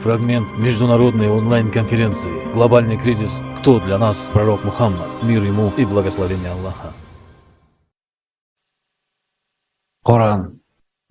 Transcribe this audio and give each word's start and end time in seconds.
Фрагмент 0.00 0.52
международной 0.52 1.28
онлайн-конференции 1.28 2.52
«Глобальный 2.52 2.96
кризис. 2.96 3.42
Кто 3.58 3.80
для 3.80 3.98
нас 3.98 4.30
пророк 4.30 4.62
Мухаммад? 4.62 5.24
Мир 5.24 5.42
ему 5.42 5.72
и 5.76 5.84
благословение 5.84 6.52
Аллаха». 6.52 6.92
Коран, 10.04 10.60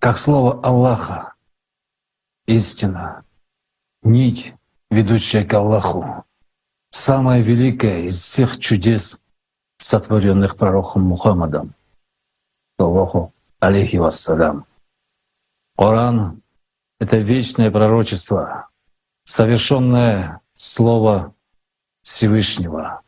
как 0.00 0.16
слово 0.16 0.58
Аллаха, 0.62 1.34
истина, 2.46 3.24
нить, 4.02 4.54
ведущая 4.90 5.44
к 5.44 5.52
Аллаху, 5.52 6.24
самая 6.88 7.42
великая 7.42 8.04
из 8.06 8.16
всех 8.16 8.56
чудес, 8.56 9.22
сотворенных 9.76 10.56
пророком 10.56 11.02
Мухаммадом, 11.02 11.74
Аллаху 12.78 13.34
алейхи 13.60 13.98
вассалям. 13.98 14.64
Коран— 15.76 16.40
это 17.00 17.18
вечное 17.18 17.70
пророчество, 17.70 18.67
совершенное 19.28 20.40
Слово 20.56 21.34
Всевышнего 22.02 23.02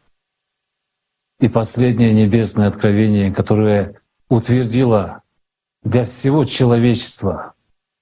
и 1.39 1.49
последнее 1.49 2.13
небесное 2.13 2.69
откровение, 2.69 3.33
которое 3.33 4.03
утвердило 4.29 5.23
для 5.83 6.05
всего 6.05 6.45
человечества 6.45 7.55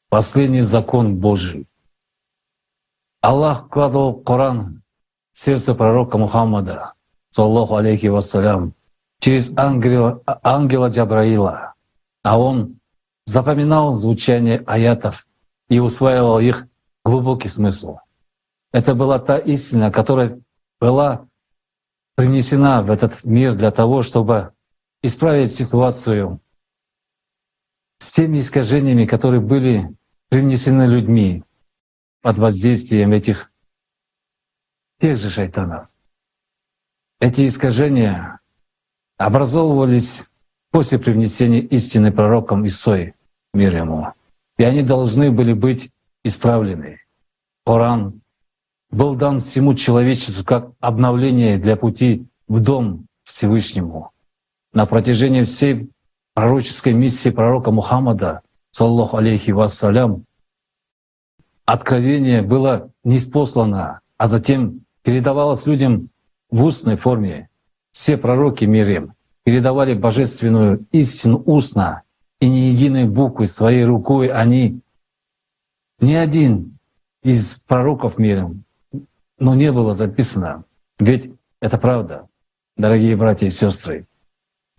последний 0.09 0.63
закон 0.63 1.15
Божий. 1.15 1.69
Аллах 3.21 3.67
вкладывал 3.67 4.21
Коран 4.21 4.83
в 5.31 5.39
сердце 5.39 5.77
пророка 5.77 6.19
Мухаммада, 6.19 6.95
саллаху 7.31 7.77
алейхи 7.77 8.09
вассалям, 8.09 8.75
через 9.21 9.57
ангела, 9.57 10.21
ангела 10.43 10.89
Джабраила, 10.89 11.75
а 12.25 12.41
он 12.41 12.81
запоминал 13.27 13.95
звучание 13.95 14.65
аятов 14.67 15.29
и 15.69 15.79
усваивал 15.79 16.41
их 16.41 16.67
глубокий 17.05 17.49
смысл. 17.49 17.99
Это 18.73 18.95
была 18.95 19.19
та 19.19 19.39
истина, 19.39 19.91
которая 19.91 20.41
была 20.81 21.27
принесена 22.17 22.83
в 22.83 22.91
этот 22.91 23.25
мир 23.25 23.55
для 23.55 23.71
того, 23.71 24.03
чтобы 24.03 24.53
исправить 25.03 25.53
ситуацию 25.53 26.41
с 27.99 28.13
теми 28.13 28.39
искажениями, 28.39 29.07
которые 29.07 29.41
были 29.41 29.97
принесены 30.29 30.87
людьми 30.87 31.45
под 32.21 32.39
воздействием 32.39 33.13
этих 33.13 33.51
тех 35.01 35.17
же 35.17 35.31
шайтанов. 35.31 35.89
Эти 37.21 37.47
искажения 37.49 38.41
образовывались 39.17 40.31
после 40.71 40.99
привнесения 40.99 41.61
истины 41.61 42.13
пророком 42.13 42.67
Исои, 42.67 43.15
мир 43.55 43.77
ему. 43.77 44.13
И 44.59 44.65
они 44.65 44.83
должны 44.83 45.31
были 45.33 45.53
быть 45.53 45.91
исправлены. 46.25 47.01
Коран 47.65 48.21
был 48.91 49.15
дан 49.15 49.41
всему 49.41 49.75
человечеству 49.75 50.45
как 50.45 50.73
обновление 50.81 51.59
для 51.59 51.77
пути 51.77 52.27
в 52.47 52.61
дом 52.61 53.07
Всевышнему. 53.25 54.13
На 54.73 54.87
протяжении 54.87 55.43
всей 55.43 55.91
пророческой 56.35 56.93
миссии 56.93 57.31
пророка 57.31 57.71
Мухаммада, 57.71 58.43
саллаху 58.71 59.19
алейхи 59.19 59.51
вассалям, 59.51 60.25
откровение 61.65 62.43
было 62.43 62.91
неспослано, 63.05 64.01
а 64.17 64.27
затем 64.27 64.85
передавалось 65.03 65.67
людям 65.67 66.11
в 66.51 66.65
устной 66.65 66.97
форме. 66.97 67.51
Все 67.93 68.17
пророки 68.17 68.65
мира 68.65 69.15
передавали 69.45 69.95
божественную 69.95 70.87
истину 70.93 71.43
устно, 71.45 72.03
и 72.41 72.49
ни 72.49 72.71
единой 72.71 73.09
буквы 73.09 73.47
своей 73.47 73.85
рукой 73.85 74.29
они, 74.29 74.81
ни 76.01 76.15
один 76.15 76.79
из 77.23 77.59
пророков 77.67 78.19
мира, 78.19 78.55
но 79.39 79.55
не 79.55 79.73
было 79.73 79.95
записано. 79.95 80.65
Ведь 80.99 81.31
это 81.61 81.79
правда, 81.79 82.29
дорогие 82.77 83.17
братья 83.17 83.47
и 83.47 83.51
сестры. 83.51 84.07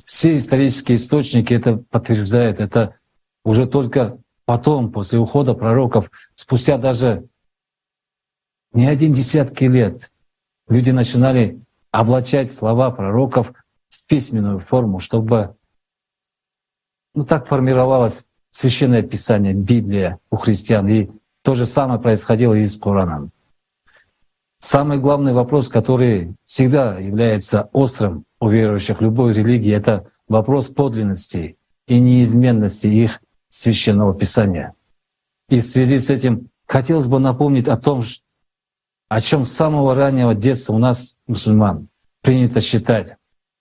Все 0.05 0.35
исторические 0.37 0.95
источники 0.95 1.53
это 1.53 1.77
подтверждают. 1.77 2.59
Это 2.59 2.95
уже 3.43 3.67
только 3.67 4.17
потом, 4.45 4.91
после 4.91 5.19
ухода 5.19 5.53
пророков, 5.53 6.09
спустя 6.35 6.77
даже 6.77 7.27
не 8.73 8.87
один 8.87 9.13
десятки 9.13 9.65
лет, 9.65 10.11
люди 10.67 10.91
начинали 10.91 11.61
облачать 11.91 12.51
слова 12.51 12.91
пророков 12.91 13.53
в 13.89 14.05
письменную 14.07 14.59
форму, 14.59 14.99
чтобы 14.99 15.55
ну, 17.13 17.25
так 17.25 17.47
формировалось 17.47 18.29
священное 18.51 19.01
писание, 19.01 19.53
Библия 19.53 20.19
у 20.29 20.35
христиан. 20.35 20.87
И 20.87 21.09
то 21.41 21.55
же 21.55 21.65
самое 21.65 21.99
происходило 21.99 22.53
и 22.53 22.63
с 22.63 22.77
Кораном. 22.77 23.31
Самый 24.59 24.99
главный 24.99 25.31
вопрос, 25.33 25.69
который 25.69 26.35
всегда 26.45 26.99
является 26.99 27.69
острым 27.71 28.25
у 28.41 28.49
верующих 28.49 29.01
любой 29.01 29.33
религии, 29.33 29.71
это 29.71 30.05
вопрос 30.27 30.67
подлинности 30.67 31.57
и 31.87 31.99
неизменности 31.99 32.87
их 32.87 33.21
священного 33.47 34.13
писания. 34.13 34.73
И 35.47 35.61
в 35.61 35.65
связи 35.65 35.97
с 35.97 36.09
этим 36.09 36.49
хотелось 36.67 37.07
бы 37.07 37.19
напомнить 37.19 37.67
о 37.67 37.77
том, 37.77 38.03
о 39.07 39.21
чем 39.21 39.45
с 39.45 39.53
самого 39.53 39.95
раннего 39.95 40.35
детства 40.35 40.73
у 40.73 40.77
нас, 40.77 41.17
мусульман, 41.25 41.87
принято 42.21 42.59
считать. 42.59 43.15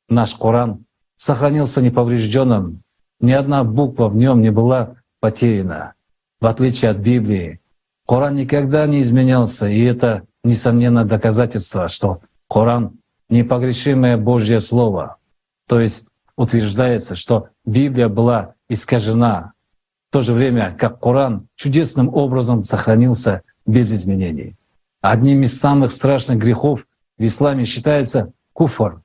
Наш 0.09 0.35
Коран 0.35 0.85
сохранился 1.17 1.81
неповрежденным, 1.81 2.83
ни 3.21 3.33
одна 3.33 3.65
буква 3.65 4.09
в 4.09 4.17
нем 4.17 4.43
не 4.43 4.51
была 4.51 4.97
потеряна. 5.21 5.95
В 6.41 6.47
отличие 6.47 6.91
от 6.91 6.99
Библии, 6.99 7.61
Коран 8.07 8.35
никогда 8.35 8.87
не 8.87 9.01
изменялся, 9.01 9.67
и 9.69 9.83
это 9.83 10.28
несомненно 10.49 11.05
доказательство, 11.05 11.89
что 11.89 12.21
Коран— 12.49 12.99
непогрешимое 13.29 14.17
Божье 14.17 14.59
Слово. 14.59 15.19
То 15.67 15.79
есть 15.81 16.09
утверждается, 16.37 17.15
что 17.15 17.49
Библия 17.65 18.09
была 18.09 18.55
искажена, 18.69 19.53
в 20.09 20.13
то 20.13 20.23
же 20.23 20.33
время 20.33 20.75
как 20.77 21.01
Коран 21.01 21.47
чудесным 21.55 22.09
образом 22.09 22.65
сохранился 22.65 23.43
без 23.67 23.93
изменений. 23.93 24.57
Одним 25.03 25.43
из 25.43 25.61
самых 25.61 25.93
страшных 25.93 26.39
грехов 26.39 26.87
в 27.19 27.25
исламе 27.25 27.65
считается 27.67 28.33
куфр, 28.55 29.03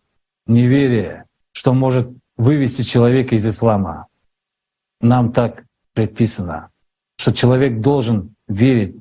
неверие, 0.47 1.25
что 1.51 1.73
может 1.73 2.09
вывести 2.37 2.81
человека 2.81 3.35
из 3.35 3.45
ислама. 3.45 4.07
Нам 5.01 5.33
так 5.33 5.65
предписано, 5.93 6.69
что 7.17 7.33
человек 7.33 7.81
должен 7.81 8.35
верить, 8.47 8.95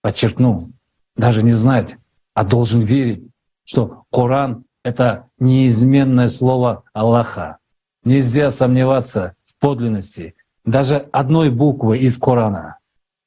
подчеркну, 0.00 0.70
даже 1.16 1.42
не 1.42 1.52
знать, 1.52 1.96
а 2.34 2.44
должен 2.44 2.80
верить, 2.80 3.30
что 3.64 4.04
Коран— 4.12 4.64
это 4.84 5.28
неизменное 5.38 6.28
слово 6.28 6.84
Аллаха. 6.92 7.58
Нельзя 8.04 8.50
сомневаться 8.50 9.34
в 9.46 9.56
подлинности 9.58 10.34
даже 10.64 11.08
одной 11.12 11.50
буквы 11.50 11.98
из 11.98 12.18
Корана, 12.18 12.78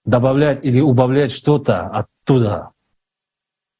добавлять 0.05 0.63
или 0.63 0.79
убавлять 0.79 1.31
что-то 1.31 1.87
оттуда. 1.87 2.71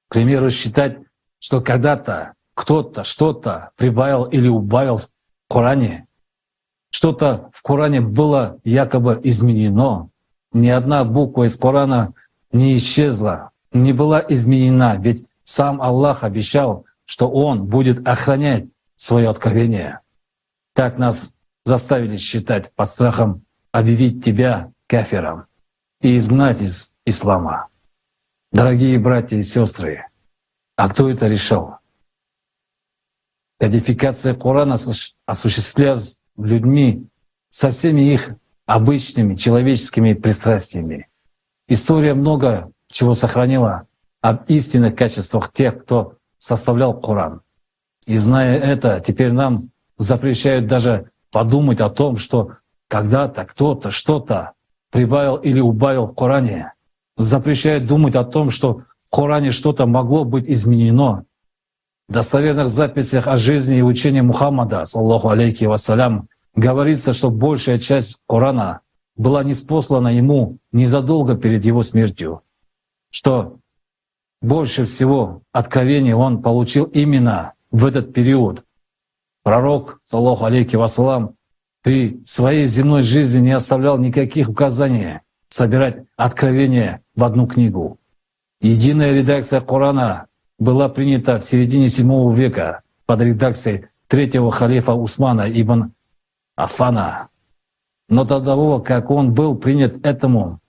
К 0.07 0.13
примеру, 0.13 0.50
считать, 0.50 1.00
что 1.39 1.62
когда-то 1.62 2.34
кто-то 2.53 3.03
что-то 3.03 3.72
прибавил 3.75 4.24
или 4.25 4.47
убавил 4.47 4.97
в 4.97 5.07
Коране, 5.50 6.07
что-то 6.89 7.50
в 7.53 7.62
Коране 7.62 8.01
было 8.01 8.59
якобы 8.63 9.19
изменено, 9.24 10.09
ни 10.53 10.69
одна 10.69 11.03
буква 11.03 11.44
из 11.44 11.57
Корана 11.57 12.13
не 12.51 12.75
исчезла, 12.75 13.51
не 13.83 13.93
была 13.93 14.23
изменена, 14.27 14.97
ведь 14.97 15.25
сам 15.43 15.81
Аллах 15.81 16.23
обещал, 16.23 16.85
что 17.05 17.29
Он 17.29 17.65
будет 17.65 18.07
охранять 18.07 18.69
свое 18.95 19.29
откровение. 19.29 20.01
Так 20.73 20.97
нас 20.97 21.38
заставили 21.65 22.17
считать 22.17 22.73
под 22.73 22.89
страхом 22.89 23.45
объявить 23.71 24.23
тебя 24.23 24.71
кафером 24.88 25.45
и 26.01 26.17
изгнать 26.17 26.61
из 26.61 26.93
ислама. 27.05 27.67
Дорогие 28.51 28.97
братья 29.00 29.38
и 29.38 29.44
сестры, 29.44 30.06
а 30.75 30.89
кто 30.89 31.09
это 31.09 31.27
решил? 31.27 31.75
Кодификация 33.59 34.35
Корана 34.35 34.77
осуществлялась 35.25 36.21
людьми 36.38 37.07
со 37.50 37.71
всеми 37.71 38.01
их 38.01 38.35
обычными 38.65 39.33
человеческими 39.33 40.13
пристрастиями. 40.13 41.09
История 41.68 42.13
много 42.13 42.71
чего 42.92 43.13
сохранила 43.13 43.88
об 44.22 44.45
истинных 44.48 44.95
качествах 44.95 45.51
тех, 45.51 45.84
кто 45.84 46.13
составлял 46.38 47.00
Коран. 47.00 47.42
И 48.06 48.18
зная 48.18 48.57
это, 48.57 49.00
теперь 49.00 49.31
нам 49.31 49.69
запрещают 49.98 50.68
даже 50.68 51.12
подумать 51.31 51.81
о 51.81 51.89
том, 51.89 52.18
что 52.18 52.54
когда-то 52.88 53.45
кто-то 53.45 53.92
что-то 53.92 54.54
прибавил 54.92 55.36
или 55.36 55.60
убавил 55.60 56.07
в 56.07 56.16
Коране. 56.16 56.74
Запрещают 57.18 57.86
думать 57.86 58.16
о 58.16 58.24
том, 58.24 58.50
что 58.50 58.80
в 58.80 59.10
Коране 59.12 59.51
что-то 59.51 59.86
могло 59.86 60.24
быть 60.24 60.50
изменено. 60.50 61.25
В 62.07 62.13
достоверных 62.13 62.69
записях 62.69 63.28
о 63.28 63.36
жизни 63.36 63.80
и 63.80 63.81
учении 63.81 64.22
Мухаммада, 64.22 64.86
саллаху 64.86 65.30
алейки 65.30 65.66
вассалям, 65.66 66.30
говорится, 66.56 67.12
что 67.12 67.30
большая 67.30 67.80
часть 67.80 68.19
Корана 68.28 68.81
была 69.18 69.44
неспослана 69.44 70.10
ему 70.10 70.60
незадолго 70.72 71.36
перед 71.36 71.66
его 71.66 71.83
смертью. 71.83 72.44
Что 73.09 73.59
больше 74.42 74.86
всего 74.86 75.42
откровений 75.51 76.13
он 76.13 76.42
получил 76.42 76.86
именно 76.86 77.54
в 77.71 77.86
этот 77.86 78.13
период. 78.13 78.65
Пророк, 79.44 80.00
саллаху 80.04 80.45
алейки 80.45 80.75
вассалам, 80.75 81.36
при 81.83 82.21
своей 82.25 82.65
земной 82.65 83.01
жизни 83.01 83.39
не 83.39 83.51
оставлял 83.51 83.98
никаких 83.98 84.50
указаний 84.50 85.21
собирать 85.50 86.04
откровения 86.18 87.01
в 87.15 87.24
одну 87.24 87.48
книгу. 87.48 87.98
Единая 88.59 89.13
редакция 89.13 89.62
Корана 89.62 90.27
была 90.59 90.89
принята 90.89 91.39
в 91.39 91.45
середине 91.45 91.86
VII 91.86 92.33
века 92.36 92.81
под 93.06 93.21
редакцией 93.21 93.86
третьего 94.07 94.51
халифа 94.51 94.94
Усмана 94.94 95.50
ибн 95.50 95.94
Афана. 96.56 97.30
Но 98.09 98.24
до 98.24 98.42
того, 98.42 98.80
как 98.80 99.12
он 99.12 99.33
был 99.33 99.57
принят 99.57 100.06
этому, 100.06 100.59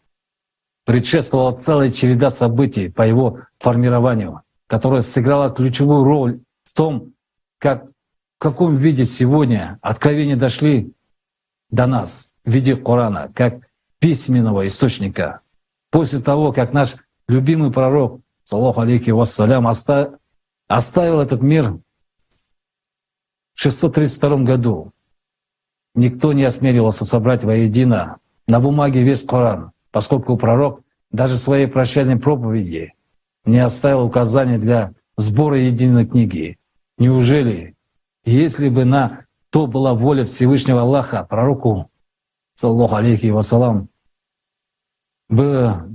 предшествовала 0.89 1.53
целая 1.53 1.91
череда 1.91 2.31
событий 2.31 2.89
по 2.89 3.03
его 3.03 3.41
формированию, 3.59 4.41
которая 4.67 5.03
сыграла 5.03 5.51
ключевую 5.51 6.03
роль 6.03 6.41
в 6.65 6.73
том, 6.73 7.13
как, 7.59 7.85
в 7.85 8.39
каком 8.39 8.75
виде 8.75 9.05
сегодня 9.05 9.79
откровения 9.83 10.35
дошли 10.35 10.95
до 11.69 11.87
нас 11.87 12.31
в 12.43 12.51
виде 12.51 12.75
Корана, 12.75 13.31
как 13.35 13.69
письменного 13.99 14.67
источника. 14.67 15.41
После 15.91 16.21
того, 16.21 16.55
как 16.55 16.73
наш 16.73 16.97
любимый 17.29 17.71
пророк, 17.71 18.23
саллаху 18.45 18.81
алейки 18.81 19.11
вассалям, 19.11 19.67
оставил 19.67 21.21
этот 21.21 21.43
мир 21.43 21.73
в 23.55 23.61
632 23.61 24.37
году, 24.39 24.95
никто 25.95 26.33
не 26.33 26.45
осмеливался 26.45 27.05
собрать 27.05 27.45
воедино 27.45 28.21
на 28.47 28.59
бумаге 28.59 29.03
весь 29.03 29.23
Коран, 29.23 29.73
поскольку 29.99 30.37
пророк 30.37 30.83
даже 31.11 31.35
в 31.35 31.41
своей 31.41 31.67
прощальной 31.67 32.21
проповеди 32.21 32.95
не 33.45 33.59
оставил 33.59 34.05
указаний 34.05 34.57
для 34.57 34.93
сбора 35.17 35.59
единой 35.59 36.07
книги. 36.07 36.57
Неужели, 36.99 37.75
если 38.25 38.69
бы 38.69 38.85
на 38.85 39.25
то 39.51 39.67
была 39.67 39.95
воля 39.95 40.25
Всевышнего 40.25 40.83
Аллаха, 40.83 41.25
пророку, 41.25 41.91
саллаху 42.55 42.95
алейхи 42.95 43.27
вассалам, 43.27 43.89
было, 45.29 45.89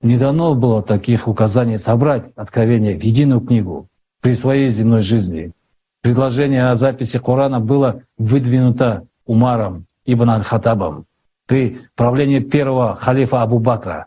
не 0.00 0.16
дано 0.16 0.54
было 0.54 0.82
таких 0.82 1.28
указаний 1.28 1.76
собрать 1.76 2.32
откровение 2.36 2.98
в 2.98 3.02
единую 3.02 3.42
книгу 3.42 3.88
при 4.22 4.32
своей 4.32 4.70
земной 4.70 5.02
жизни. 5.02 5.52
Предложение 6.00 6.70
о 6.70 6.74
записи 6.76 7.18
Корана 7.18 7.60
было 7.60 8.04
выдвинуто 8.16 9.06
Умаром 9.26 9.86
ибн 10.06 10.30
Аль-Хатабом 10.30 11.04
при 11.50 11.80
правлении 11.96 12.38
первого 12.38 12.94
халифа 12.94 13.42
Абу 13.42 13.58
Бакра 13.58 14.06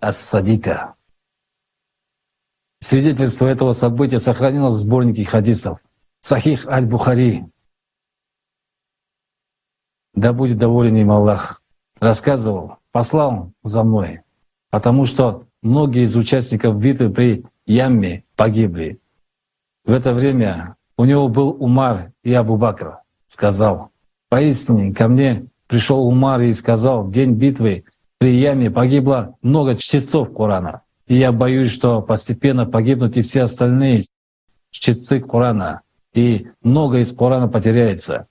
Ас-Садика. 0.00 0.96
Свидетельство 2.80 3.46
этого 3.46 3.70
события 3.70 4.18
сохранилось 4.18 4.74
в 4.74 4.78
сборнике 4.78 5.24
хадисов 5.24 5.78
Сахих 6.20 6.66
Аль-Бухари. 6.66 7.44
Да 10.14 10.32
будет 10.32 10.56
доволен 10.56 10.96
им 10.96 11.12
Аллах. 11.12 11.62
Рассказывал, 12.00 12.78
послал 12.90 13.52
за 13.62 13.84
мной, 13.84 14.22
потому 14.70 15.06
что 15.06 15.46
многие 15.62 16.02
из 16.02 16.16
участников 16.16 16.76
битвы 16.76 17.10
при 17.10 17.46
Ямме 17.66 18.24
погибли. 18.34 19.00
В 19.84 19.92
это 19.92 20.12
время 20.12 20.74
у 20.96 21.04
него 21.04 21.28
был 21.28 21.50
Умар 21.50 22.10
и 22.24 22.34
Абу 22.34 22.56
Бакр. 22.56 22.98
Сказал, 23.28 23.92
поистине 24.28 24.92
ко 24.92 25.06
мне 25.06 25.46
пришел 25.72 26.06
Умар 26.06 26.42
и 26.42 26.52
сказал, 26.52 27.04
в 27.04 27.10
день 27.10 27.32
битвы 27.32 27.84
при 28.18 28.34
Яме 28.34 28.70
погибло 28.70 29.36
много 29.40 29.74
чтецов 29.74 30.34
Корана. 30.34 30.82
И 31.06 31.14
я 31.14 31.32
боюсь, 31.32 31.70
что 31.70 32.02
постепенно 32.02 32.66
погибнут 32.66 33.16
и 33.16 33.22
все 33.22 33.44
остальные 33.44 34.04
чтецы 34.70 35.18
Корана. 35.18 35.80
И 36.12 36.48
много 36.62 36.98
из 36.98 37.14
Корана 37.14 37.48
потеряется. 37.48 38.26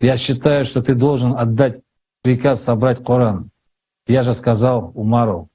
Я 0.00 0.16
считаю, 0.16 0.64
что 0.64 0.80
ты 0.80 0.94
должен 0.94 1.32
отдать 1.36 1.80
приказ 2.22 2.62
собрать 2.62 3.04
Коран. 3.04 3.50
Я 4.06 4.22
же 4.22 4.32
сказал 4.32 4.92
Умару, 4.94 5.48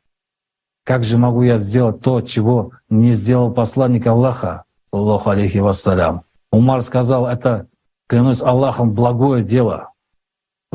как 0.83 1.05
же 1.05 1.17
могу 1.17 1.43
я 1.43 1.55
сделать 1.55 2.01
то, 2.01 2.19
чего 2.19 2.73
не 2.89 3.11
сделал 3.11 3.53
посланник 3.53 4.05
Аллаха, 4.05 4.65
Аллаху 4.91 5.29
алейхи 5.29 5.59
вассалям. 5.59 6.23
Умар 6.51 6.81
сказал, 6.81 7.25
это, 7.25 7.67
клянусь 8.09 8.41
Аллахом, 8.41 8.93
благое 8.93 9.45
дело. 9.45 9.94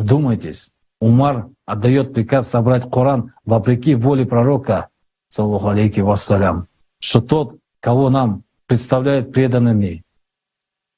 Вдумайтесь, 0.01 0.73
Умар 0.99 1.51
отдает 1.67 2.15
приказ 2.15 2.49
собрать 2.49 2.91
Коран 2.91 3.35
вопреки 3.45 3.95
воле 3.95 4.25
пророка, 4.25 4.89
саллаху 5.29 5.69
алейхи 5.69 6.01
вассалям, 6.01 6.69
что 7.01 7.21
тот, 7.21 7.59
кого 7.81 8.09
нам 8.09 8.45
представляют 8.67 9.31
преданными, 9.31 10.03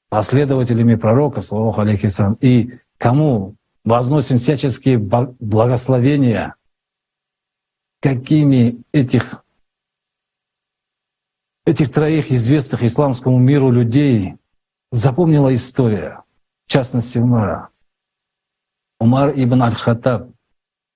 последователями 0.07 0.95
пророка, 0.95 1.41
саллаху 1.41 1.81
алейхи 1.81 2.05
вассалям, 2.05 2.37
и 2.39 2.71
кому 2.97 3.55
возносим 3.83 4.37
всяческие 4.37 4.99
благословения, 4.99 6.55
какими 8.01 8.81
этих, 8.93 9.43
этих 11.65 11.91
троих 11.91 12.31
известных 12.31 12.83
исламскому 12.83 13.37
миру 13.37 13.69
людей 13.69 14.37
запомнила 14.93 15.53
история, 15.53 16.23
в 16.65 16.71
частности 16.71 17.17
Умара. 17.17 17.72
Умар 19.03 19.33
ибн 19.35 19.63
Аль-Хаттаб, 19.63 20.29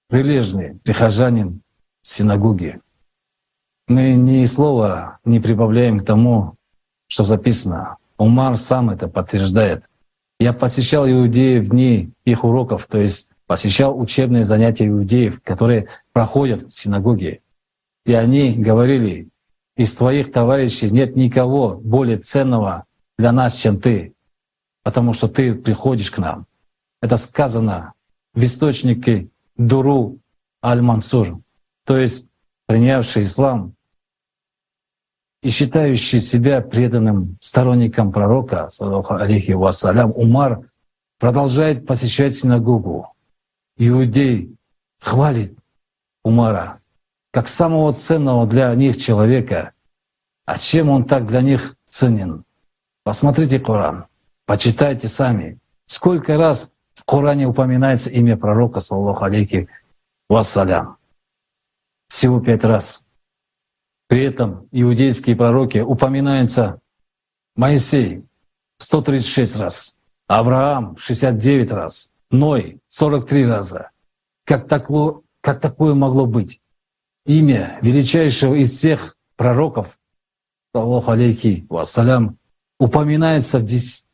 прилежный 0.08 0.80
прихожанин 0.86 1.62
синагоги. 2.02 2.80
Мы 3.90 4.14
ни 4.14 4.46
слова 4.46 5.20
не 5.26 5.42
прибавляем 5.42 6.00
к 6.00 6.06
тому, 6.06 6.56
что 7.10 7.26
записано. 7.26 7.98
Умар 8.18 8.56
сам 8.56 8.92
это 8.92 9.10
подтверждает. 9.10 9.90
Я 10.40 10.54
посещал 10.54 11.06
иудеев 11.06 11.66
в 11.66 11.72
дни 11.72 12.14
их 12.24 12.46
уроков, 12.46 12.88
то 12.88 12.98
есть 12.98 13.30
посещал 13.46 14.00
учебные 14.00 14.46
занятия 14.46 14.88
иудеев, 14.88 15.42
которые 15.44 15.90
проходят 16.14 16.62
в 16.62 16.72
синагоге. 16.72 17.42
И 18.06 18.14
они 18.14 18.54
говорили, 18.54 19.28
из 19.76 19.94
твоих 19.98 20.32
товарищей 20.32 20.90
нет 20.92 21.18
никого 21.18 21.76
более 21.76 22.16
ценного 22.16 22.86
для 23.18 23.34
нас, 23.34 23.56
чем 23.56 23.82
ты, 23.82 24.14
потому 24.84 25.12
что 25.12 25.28
ты 25.28 25.54
приходишь 25.54 26.10
к 26.10 26.20
нам. 26.20 26.46
Это 27.02 27.18
сказано 27.18 27.92
в 28.38 28.44
источнике 28.44 29.30
Дуру 29.56 30.20
Аль-Мансур, 30.64 31.40
то 31.86 31.98
есть 31.98 32.30
принявший 32.68 33.24
ислам 33.24 33.74
и 35.42 35.50
считающий 35.50 36.20
себя 36.20 36.62
преданным 36.62 37.40
сторонником 37.42 38.12
пророка, 38.12 38.70
алейхи 38.80 39.54
вассалям, 39.54 40.12
Умар 40.12 40.62
продолжает 41.18 41.88
посещать 41.88 42.36
синагогу 42.36 43.12
иудей 43.76 44.56
хвалит 45.00 45.58
Умара 46.24 46.80
как 47.32 47.48
самого 47.48 47.92
ценного 47.94 48.46
для 48.46 48.74
них 48.76 48.98
человека. 48.98 49.74
А 50.46 50.60
чем 50.60 50.90
он 50.90 51.06
так 51.06 51.26
для 51.26 51.42
них 51.42 51.76
ценен? 51.90 52.46
Посмотрите 53.04 53.60
Коран, 53.60 54.06
почитайте 54.46 55.08
сами. 55.08 55.58
Сколько 55.88 56.38
раз 56.38 56.77
Коране 57.08 57.48
упоминается 57.48 58.10
имя 58.10 58.36
пророка, 58.36 58.82
саллаху 58.82 59.24
алейки 59.24 59.70
вассалям? 60.28 60.98
Всего 62.10 62.42
пять 62.42 62.66
раз. 62.66 63.08
При 64.10 64.24
этом 64.24 64.68
иудейские 64.74 65.38
пророки 65.38 65.78
упоминаются 65.78 66.82
Моисей 67.56 68.26
136 68.80 69.56
раз, 69.56 69.98
Авраам 70.28 70.98
69 70.98 71.72
раз, 71.72 72.12
Ной 72.30 72.82
43 72.90 73.46
раза. 73.46 73.92
Как, 74.44 74.68
такло, 74.68 75.24
как 75.40 75.62
такое 75.62 75.94
могло 75.94 76.26
быть? 76.26 76.62
Имя 77.26 77.80
величайшего 77.82 78.54
из 78.56 78.72
всех 78.74 79.18
пророков, 79.38 79.98
Аллаху 80.74 81.12
алейки 81.12 81.66
вассалям, 81.70 82.38
упоминается 82.80 83.60
в 83.60 83.64
дес, 83.64 84.08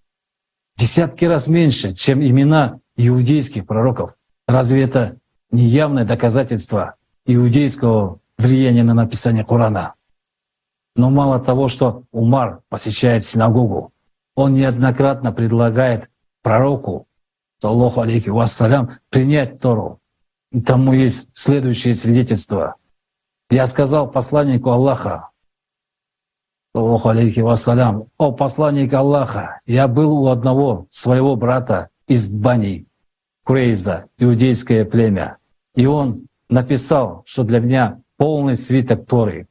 десятки 0.77 1.25
раз 1.25 1.47
меньше, 1.47 1.95
чем 1.95 2.21
имена 2.23 2.79
иудейских 2.95 3.65
пророков. 3.65 4.15
Разве 4.47 4.83
это 4.83 5.17
не 5.51 5.63
явное 5.63 6.05
доказательство 6.05 6.95
иудейского 7.25 8.19
влияния 8.37 8.83
на 8.83 8.93
написание 8.93 9.45
Корана? 9.45 9.95
Но 10.95 11.09
мало 11.09 11.39
того, 11.39 11.67
что 11.67 12.03
Умар 12.11 12.61
посещает 12.69 13.23
синагогу, 13.23 13.91
он 14.35 14.53
неоднократно 14.53 15.31
предлагает 15.31 16.09
пророку 16.41 17.07
саллаху 17.63 18.01
алейхи 18.01 18.27
вассалям, 18.27 18.91
принять 19.09 19.61
Тору. 19.61 20.01
И 20.51 20.61
тому 20.61 20.91
есть 20.91 21.31
следующее 21.33 21.95
свидетельство. 21.95 22.75
Я 23.49 23.67
сказал 23.67 24.11
посланнику 24.11 24.69
Аллаха, 24.69 25.29
саллаху 26.75 27.07
алейхи 27.07 27.39
вассалям, 27.39 28.07
«О 28.17 28.33
посланник 28.33 28.93
Аллаха, 28.93 29.61
я 29.65 29.87
был 29.87 30.11
у 30.23 30.27
одного 30.27 30.87
своего 30.89 31.37
брата 31.37 31.89
из 32.07 32.29
Бани, 32.29 32.85
Курейза, 33.43 34.07
иудейское 34.17 34.85
племя, 34.85 35.37
и 35.75 35.85
он 35.85 36.27
написал, 36.49 37.23
что 37.25 37.43
для 37.43 37.59
меня 37.59 38.01
полный 38.17 38.55
свиток 38.55 39.05
Торы. 39.05 39.47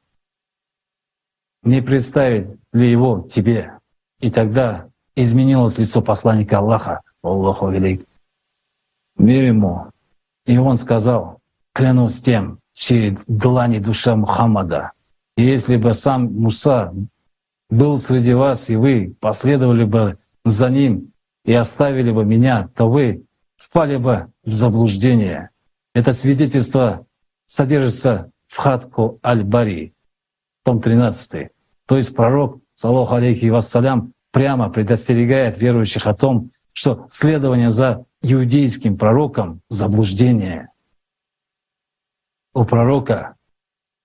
Не 1.63 1.83
представить 1.83 2.59
ли 2.73 2.91
его 2.91 3.27
тебе? 3.31 3.79
И 4.21 4.31
тогда 4.31 4.89
изменилось 5.15 5.79
лицо 5.79 6.01
посланника 6.01 6.59
Аллаха, 6.59 7.03
Аллаху 7.23 7.71
велик. 7.71 8.07
Мир 9.17 9.45
ему. 9.45 9.87
И 10.47 10.57
он 10.59 10.77
сказал, 10.77 11.41
клянусь 11.73 12.21
тем, 12.21 12.61
чьей 12.73 13.17
длани 13.27 13.79
душа 13.79 14.17
Мухаммада. 14.17 14.93
Если 15.37 15.77
бы 15.77 15.95
сам 15.95 16.33
Муса 16.33 16.93
был 17.71 17.99
среди 17.99 18.35
вас, 18.35 18.71
и 18.71 18.77
вы 18.77 19.15
последовали 19.21 19.85
бы 19.85 20.19
за 20.45 20.69
ним 20.69 21.12
и 21.45 21.53
оставили 21.53 22.11
бы 22.11 22.25
меня, 22.25 22.69
то 22.75 22.89
вы 22.89 23.25
впали 23.57 23.97
бы 23.97 24.33
в 24.45 24.51
заблуждение. 24.51 25.51
Это 25.95 26.13
свидетельство 26.13 27.07
содержится 27.47 28.31
в 28.47 28.57
хатку 28.57 29.19
Аль-Бари, 29.25 29.95
том 30.65 30.81
13. 30.81 31.51
То 31.87 31.97
есть 31.97 32.15
пророк, 32.15 32.61
саллаху 32.75 33.15
алейхи 33.15 33.47
вассалям, 33.47 34.15
прямо 34.31 34.71
предостерегает 34.71 35.61
верующих 35.61 36.07
о 36.07 36.15
том, 36.15 36.51
что 36.73 37.05
следование 37.09 37.71
за 37.71 38.07
иудейским 38.23 38.97
пророком— 38.97 39.61
заблуждение. 39.69 40.69
У 42.55 42.65
пророка 42.65 43.37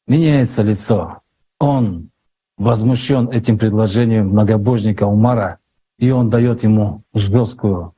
меняется 0.07 0.63
лицо. 0.63 1.21
Он 1.59 2.09
возмущен 2.57 3.29
этим 3.29 3.57
предложением 3.57 4.29
многобожника 4.29 5.03
Умара, 5.03 5.59
и 5.97 6.11
он 6.11 6.29
дает 6.29 6.63
ему 6.63 7.03
жесткую 7.13 7.95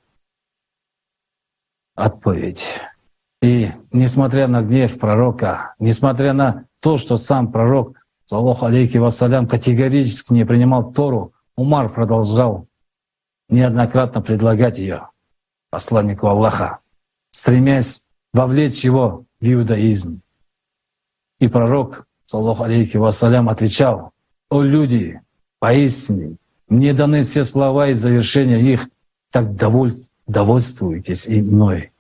отповедь. 1.96 2.82
И 3.42 3.72
несмотря 3.92 4.48
на 4.48 4.62
гнев 4.62 4.98
пророка, 5.00 5.74
несмотря 5.80 6.34
на 6.34 6.66
то, 6.82 6.98
что 6.98 7.18
сам 7.18 7.52
пророк, 7.52 7.98
саллаху 8.26 8.66
алейхи 8.66 8.98
вассалям, 8.98 9.48
категорически 9.48 10.34
не 10.34 10.46
принимал 10.46 10.92
Тору, 10.92 11.34
Умар 11.56 11.90
продолжал 11.90 12.68
неоднократно 13.50 14.22
предлагать 14.22 14.80
ее 14.80 15.10
посланнику 15.70 16.28
Аллаха, 16.28 16.80
стремясь 17.32 18.08
вовлечь 18.34 18.86
его 18.86 19.26
в 19.40 19.46
иудаизм. 19.46 20.22
И 21.40 21.48
пророк, 21.48 22.08
саллаху 22.26 22.64
алейхи 22.64 22.98
вассалям, 22.98 23.50
отвечал, 23.50 24.12
«О 24.50 24.62
люди, 24.62 25.22
поистине, 25.60 26.38
мне 26.70 26.94
даны 26.94 27.24
все 27.24 27.44
слова 27.44 27.90
и 27.90 27.94
завершения 27.94 28.60
их, 28.60 28.90
так 29.32 29.56
доволь, 29.56 29.94
довольствуйтесь 30.28 31.28
и 31.28 31.42
мной. 31.42 31.92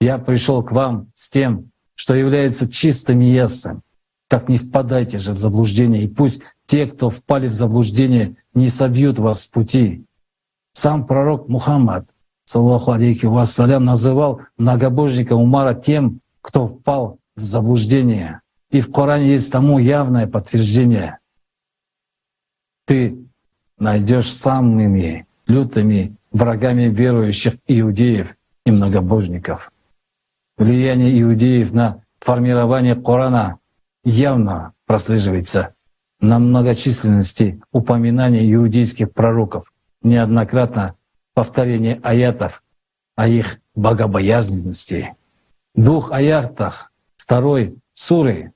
Я 0.00 0.18
пришел 0.18 0.62
к 0.62 0.72
вам 0.72 1.10
с 1.14 1.28
тем, 1.28 1.70
что 1.94 2.14
является 2.14 2.70
чистым 2.70 3.20
и 3.20 3.30
ясным. 3.30 3.82
Так 4.28 4.48
не 4.48 4.56
впадайте 4.56 5.18
же 5.18 5.32
в 5.32 5.38
заблуждение, 5.38 6.02
и 6.04 6.08
пусть 6.08 6.42
те, 6.66 6.86
кто 6.86 7.10
впали 7.10 7.48
в 7.48 7.52
заблуждение, 7.52 8.36
не 8.54 8.68
собьют 8.68 9.18
вас 9.18 9.42
с 9.42 9.46
пути. 9.46 10.04
Сам 10.72 11.06
пророк 11.06 11.48
Мухаммад, 11.48 12.06
саллаху 12.46 12.92
алейхи 12.92 13.26
вассалям, 13.26 13.84
называл 13.84 14.40
многобожника 14.56 15.34
Умара 15.34 15.74
тем, 15.74 16.20
кто 16.40 16.66
впал 16.66 17.18
в 17.36 17.42
заблуждение. 17.42 18.40
И 18.70 18.80
в 18.80 18.90
Коране 18.90 19.32
есть 19.32 19.52
тому 19.52 19.78
явное 19.78 20.26
подтверждение. 20.26 21.18
Ты 22.86 23.18
найдешь 23.82 24.32
самыми 24.32 25.26
лютыми 25.46 26.16
врагами 26.32 26.84
верующих 26.84 27.54
иудеев 27.66 28.36
и 28.64 28.70
многобожников 28.70 29.70
влияние 30.56 31.20
иудеев 31.20 31.72
на 31.72 32.02
формирование 32.20 32.94
Корана 32.94 33.58
явно 34.04 34.72
прослеживается 34.86 35.74
на 36.20 36.38
многочисленности 36.38 37.60
упоминаний 37.72 38.52
иудейских 38.54 39.12
пророков, 39.12 39.72
неоднократно 40.02 40.94
повторение 41.34 42.00
аятов 42.02 42.62
о 43.16 43.28
их 43.28 43.58
богобоязненности. 43.74 45.14
В 45.74 45.82
двух 45.82 46.12
аятах 46.12 46.92
второй 47.16 47.76
суры 47.92 48.52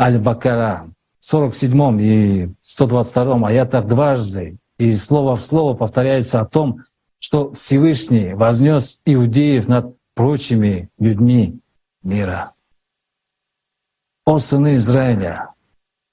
Аль-Бакара, 0.00 0.88
47 1.20 2.00
и 2.00 2.54
122 2.60 3.48
аятах 3.48 3.86
дважды 3.86 4.58
и 4.78 4.94
слово 4.94 5.36
в 5.36 5.42
слово 5.42 5.76
повторяется 5.76 6.40
о 6.40 6.46
том, 6.46 6.84
что 7.18 7.52
Всевышний 7.52 8.34
вознес 8.34 9.00
иудеев 9.04 9.68
над 9.68 9.96
прочими 10.14 10.88
людьми 10.98 11.60
мира. 12.02 12.52
О 14.24 14.38
сыны 14.38 14.74
Израиля, 14.74 15.54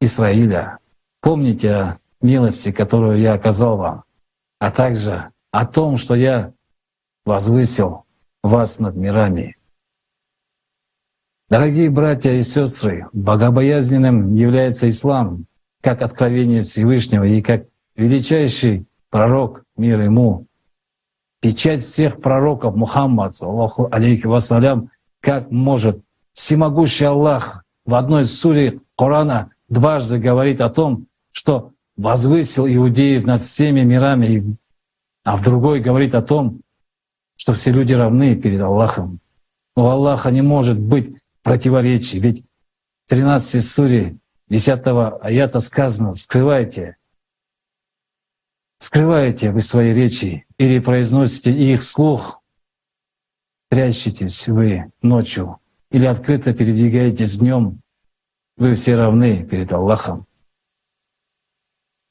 Израиля, 0.01 0.79
помните 1.21 1.71
о 1.73 1.99
милости, 2.21 2.71
которую 2.71 3.19
я 3.19 3.33
оказал 3.33 3.77
вам, 3.77 4.03
а 4.59 4.71
также 4.71 5.31
о 5.51 5.65
том, 5.65 5.97
что 5.97 6.15
я 6.15 6.53
возвысил 7.25 8.05
вас 8.43 8.79
над 8.79 8.95
мирами. 8.95 9.57
Дорогие 11.49 11.91
братья 11.91 12.31
и 12.31 12.41
сестры, 12.41 13.07
богобоязненным 13.13 14.33
является 14.33 14.89
ислам, 14.89 15.45
как 15.81 16.01
откровение 16.01 16.63
Всевышнего 16.63 17.23
и 17.23 17.41
как 17.41 17.67
величайший 17.95 18.85
пророк, 19.09 19.63
мир 19.77 20.01
ему, 20.01 20.47
печать 21.41 21.81
всех 21.81 22.21
пророков 22.21 22.75
Мухаммад, 22.75 23.33
Аллаху 23.41 23.87
алейхи 23.91 24.27
вассалям, 24.27 24.89
как 25.21 25.51
может 25.51 26.01
всемогущий 26.33 27.05
Аллах 27.05 27.63
в 27.85 27.93
одной 27.95 28.25
суре 28.25 28.79
Корана 28.97 29.51
дважды 29.69 30.19
говорит 30.19 30.61
о 30.61 30.69
том, 30.69 31.07
что 31.31 31.71
возвысил 31.97 32.67
иудеев 32.67 33.25
над 33.25 33.41
всеми 33.41 33.81
мирами, 33.81 34.57
а 35.23 35.37
в 35.37 35.43
другой 35.43 35.79
говорит 35.79 36.15
о 36.15 36.21
том, 36.21 36.61
что 37.35 37.53
все 37.53 37.71
люди 37.71 37.93
равны 37.93 38.35
перед 38.35 38.59
Аллахом. 38.61 39.19
У 39.75 39.81
Аллаха 39.81 40.31
не 40.31 40.41
может 40.41 40.79
быть 40.79 41.15
противоречий, 41.43 42.19
ведь 42.19 42.43
в 43.05 43.09
13 43.09 43.63
суре 43.63 44.17
10 44.49 44.81
аята 45.21 45.59
сказано 45.59 46.13
«скрывайте 46.13 46.97
скрываете 48.79 49.51
вы 49.51 49.61
свои 49.61 49.93
речи 49.93 50.45
или 50.57 50.79
произносите 50.79 51.51
их 51.51 51.81
вслух, 51.81 52.41
прячетесь 53.69 54.47
вы 54.47 54.91
ночью 55.01 55.59
или 55.91 56.05
открыто 56.05 56.53
передвигаетесь 56.53 57.39
днем, 57.39 57.81
вы 58.57 58.75
все 58.75 58.95
равны 58.95 59.45
перед 59.45 59.71
Аллахом. 59.71 60.25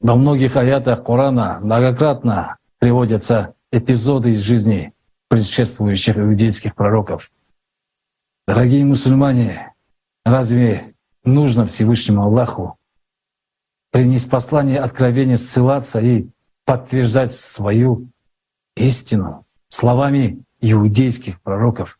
Во 0.00 0.16
многих 0.16 0.56
аятах 0.56 1.02
Корана 1.02 1.60
многократно 1.60 2.58
приводятся 2.78 3.54
эпизоды 3.72 4.30
из 4.30 4.40
жизни 4.40 4.92
предшествующих 5.28 6.18
иудейских 6.18 6.74
пророков. 6.74 7.32
Дорогие 8.46 8.84
мусульмане, 8.84 9.72
разве 10.24 10.94
нужно 11.24 11.64
Всевышнему 11.64 12.22
Аллаху 12.22 12.78
принести 13.90 14.28
послание 14.28 14.80
откровения, 14.80 15.36
ссылаться 15.36 16.00
и 16.00 16.28
подтверждать 16.64 17.32
свою 17.32 18.08
истину 18.76 19.46
словами 19.68 20.42
иудейских 20.60 21.40
пророков. 21.42 21.98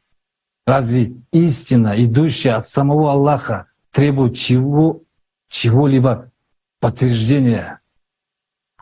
Разве 0.67 1.15
истина, 1.33 1.95
идущая 1.97 2.57
от 2.57 2.67
самого 2.67 3.13
Аллаха, 3.13 3.67
требует 3.91 4.37
чего, 4.37 5.03
чего-либо 5.49 6.33
подтверждения? 6.81 7.81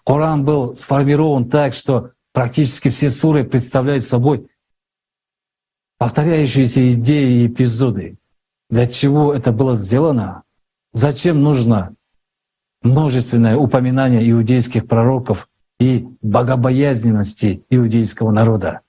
Коран 0.04 0.44
был 0.44 0.74
сформирован 0.74 1.48
так, 1.48 1.74
что 1.74 2.12
практически 2.32 2.88
все 2.88 3.10
суры 3.10 3.44
представляют 3.44 4.04
собой 4.04 4.48
повторяющиеся 5.98 6.92
идеи 6.94 7.42
и 7.42 7.46
эпизоды. 7.46 8.18
Для 8.70 8.86
чего 8.86 9.32
это 9.34 9.52
было 9.52 9.74
сделано? 9.74 10.42
Зачем 10.92 11.42
нужно 11.42 11.94
множественное 12.82 13.56
упоминание 13.56 14.28
иудейских 14.30 14.88
пророков 14.88 15.48
и 15.82 16.06
богобоязненности 16.22 17.64
иудейского 17.68 18.30
народа. 18.30 18.80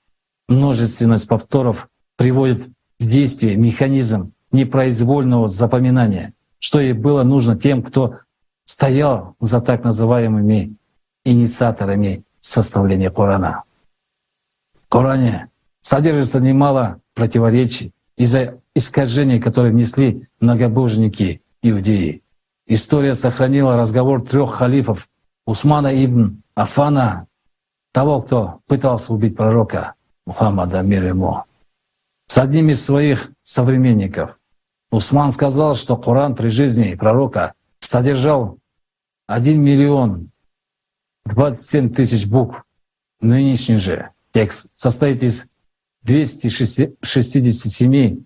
Множественность 0.48 1.26
повторов 1.26 1.88
приводит 2.16 2.68
в 3.00 3.06
действие 3.06 3.56
механизм 3.56 4.32
непроизвольного 4.52 5.48
запоминания, 5.48 6.34
что 6.60 6.78
и 6.78 6.92
было 6.92 7.24
нужно 7.24 7.58
тем, 7.58 7.82
кто 7.82 8.18
стоял 8.64 9.34
за 9.40 9.60
так 9.60 9.82
называемыми 9.82 10.76
инициаторами 11.24 12.22
составления 12.40 13.10
Корана. 13.10 13.64
В 14.84 14.88
Коране 14.88 15.48
содержится 15.80 16.38
немало 16.38 17.00
противоречий 17.14 17.92
из-за 18.16 18.60
искажений, 18.76 19.40
которые 19.40 19.72
внесли 19.72 20.28
многобожники 20.38 21.42
иудеи. 21.60 22.22
История 22.68 23.16
сохранила 23.16 23.76
разговор 23.76 24.24
трех 24.24 24.52
халифов 24.52 25.08
Усмана 25.44 25.88
ибн 26.04 26.43
Афана, 26.54 27.26
того, 27.92 28.22
кто 28.22 28.60
пытался 28.66 29.12
убить 29.12 29.36
пророка 29.36 29.94
Мухаммада, 30.26 30.80
мир 30.82 31.04
ему, 31.04 31.44
с 32.26 32.38
одним 32.38 32.70
из 32.70 32.82
своих 32.84 33.30
современников. 33.42 34.38
Усман 34.90 35.30
сказал, 35.30 35.74
что 35.74 35.96
Коран 35.96 36.34
при 36.34 36.48
жизни 36.48 36.94
пророка 36.94 37.54
содержал 37.80 38.58
1 39.26 39.60
миллион 39.60 40.30
27 41.26 41.92
тысяч 41.92 42.26
букв. 42.26 42.64
Нынешний 43.20 43.76
же 43.76 44.10
текст 44.32 44.70
состоит 44.74 45.22
из 45.22 45.50
267 46.02 48.24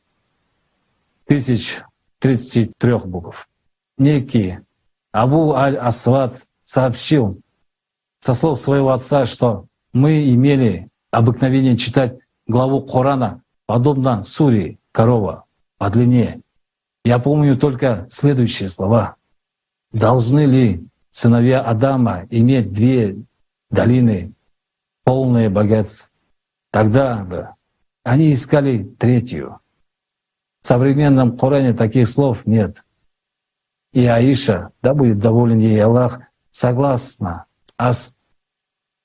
тысяч 1.25 1.82
33 2.18 2.99
букв. 3.04 3.49
Некий 3.97 4.58
Абу 5.12 5.54
Аль-Асвад 5.54 6.49
сообщил 6.64 7.40
со 8.20 8.34
слов 8.34 8.58
своего 8.58 8.90
отца, 8.90 9.25
что 9.25 9.66
мы 9.92 10.32
имели 10.32 10.90
обыкновение 11.10 11.76
читать 11.76 12.18
главу 12.46 12.82
Корана 12.82 13.42
подобно 13.66 14.22
суре 14.22 14.78
корова 14.92 15.44
по 15.76 15.90
длине. 15.90 16.40
Я 17.04 17.18
помню 17.18 17.56
только 17.56 18.06
следующие 18.10 18.68
слова. 18.68 19.16
Должны 19.92 20.44
ли 20.46 20.87
сыновья 21.10 21.60
Адама 21.60 22.26
иметь 22.30 22.72
две 22.72 23.16
долины, 23.70 24.34
полные 25.04 25.48
богатств? 25.48 26.12
Тогда 26.70 27.25
бы 27.25 27.50
они 28.04 28.32
искали 28.32 28.84
третью. 28.84 29.60
В 30.62 30.66
современном 30.66 31.37
Коране 31.37 31.72
таких 31.72 32.08
слов 32.08 32.46
нет. 32.46 32.84
И 33.92 34.04
Аиша, 34.04 34.72
да 34.82 34.94
будет 34.94 35.18
доволен 35.18 35.58
ей 35.58 35.82
Аллах, 35.82 36.20
согласно 36.50 37.46
Ас 37.78 38.18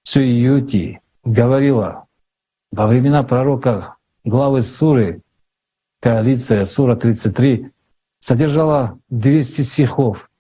Суюти 0.03 1.00
говорила 1.24 2.08
во 2.72 2.88
времена 2.88 3.22
пророка 3.24 3.98
главы 4.24 4.63
суры 4.63 5.22
«Коалиция», 6.01 6.65
сура 6.65 6.96
33, 6.96 7.72
содержала 8.20 9.00
200 9.10 9.62
стихов. 9.62 10.32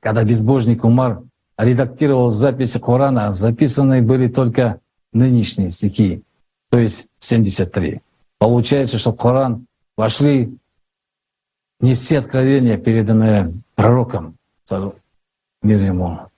Когда 0.00 0.24
безбожник 0.24 0.84
Умар 0.84 1.22
редактировал 1.58 2.30
записи 2.30 2.78
Корана, 2.78 3.30
записаны 3.30 4.00
были 4.00 4.28
только 4.28 4.80
нынешние 5.12 5.68
стихи, 5.68 6.24
то 6.70 6.78
есть 6.78 7.10
73. 7.18 8.00
Получается, 8.38 8.96
что 8.96 9.12
в 9.12 9.16
Коран 9.16 9.66
вошли 9.96 10.56
не 11.80 11.94
все 11.94 12.18
откровения, 12.18 12.78
переданные 12.78 13.52
пророком, 13.74 14.38
мир 15.62 15.82
ему. 15.82 16.33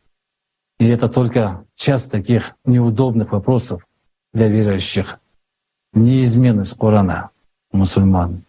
И 0.78 0.86
это 0.86 1.08
только 1.08 1.64
часть 1.74 2.10
таких 2.10 2.52
неудобных 2.64 3.32
вопросов 3.32 3.86
для 4.32 4.48
верующих, 4.48 5.20
неизменность 5.94 6.76
Корана 6.76 7.30
мусульман. 7.72 8.42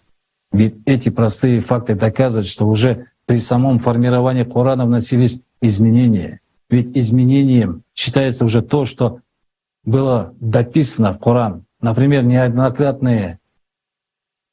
Ведь 0.51 0.79
эти 0.85 1.09
простые 1.09 1.59
факты 1.59 1.95
доказывают, 1.95 2.47
что 2.47 2.67
уже 2.67 3.05
при 3.25 3.39
самом 3.39 3.79
формировании 3.79 4.43
Корана 4.43 4.85
вносились 4.85 5.41
изменения. 5.61 6.41
Ведь 6.69 6.95
изменением 6.97 7.83
считается 7.95 8.43
уже 8.45 8.61
то, 8.61 8.85
что 8.85 9.19
было 9.83 10.33
дописано 10.39 11.13
в 11.13 11.19
Коран. 11.19 11.63
Например, 11.79 12.23
неоднократные 12.23 13.39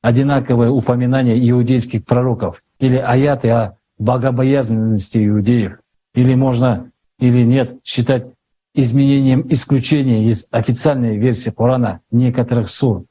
одинаковые 0.03 0.71
упоминания 0.71 1.37
иудейских 1.51 2.05
пророков 2.05 2.63
или 2.79 2.97
аяты 2.97 3.51
о 3.51 3.77
богобоязненности 3.99 5.27
иудеев. 5.27 5.79
Или 6.15 6.35
можно, 6.35 6.91
или 7.25 7.43
нет, 7.43 7.81
считать 7.85 8.35
изменением 8.75 9.47
исключения 9.49 10.27
из 10.27 10.47
официальной 10.51 11.17
версии 11.17 11.49
Корана 11.49 12.03
некоторых 12.11 12.69
сур. 12.69 13.07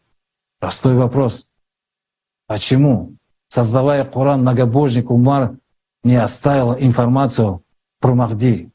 Простой 0.59 0.95
вопрос. 0.95 1.51
Почему, 2.45 3.15
создавая 3.47 4.05
Коран, 4.05 4.41
многобожник 4.41 5.09
Умар 5.09 5.57
не 6.03 6.15
оставил 6.15 6.75
информацию 6.77 7.63
про 7.99 8.13
Махди? 8.13 8.69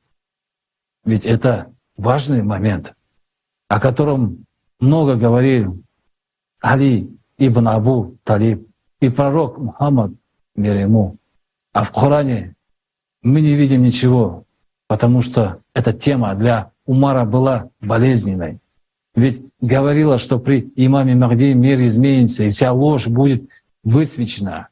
Ведь 1.05 1.25
это 1.25 1.73
важный 1.97 2.43
момент, 2.43 2.97
о 3.69 3.79
котором 3.79 4.45
много 4.81 5.15
говорил 5.15 5.85
Али 6.61 7.17
ибн 7.37 7.69
Абу 7.69 8.19
Талиб 8.25 8.67
и 9.01 9.09
пророк 9.09 9.59
Мухаммад, 9.59 10.13
мир 10.57 10.75
ему. 10.77 11.17
А 11.73 11.85
в 11.85 11.93
Коране 11.93 12.57
мы 13.23 13.41
не 13.41 13.55
видим 13.55 13.83
ничего, 13.83 14.45
потому 14.89 15.23
что 15.23 15.61
эта 15.75 15.93
тема 15.93 16.35
для 16.35 16.73
Умара 16.87 17.25
была 17.25 17.69
болезненной. 17.81 18.59
Ведь 19.15 19.53
говорила, 19.61 20.19
что 20.19 20.39
при 20.39 20.73
имаме 20.75 21.15
Махди 21.15 21.53
мир 21.53 21.81
изменится, 21.83 22.45
и 22.45 22.51
вся 22.51 22.73
ложь 22.73 23.07
будет 23.07 23.49
высвечена. 23.85 24.69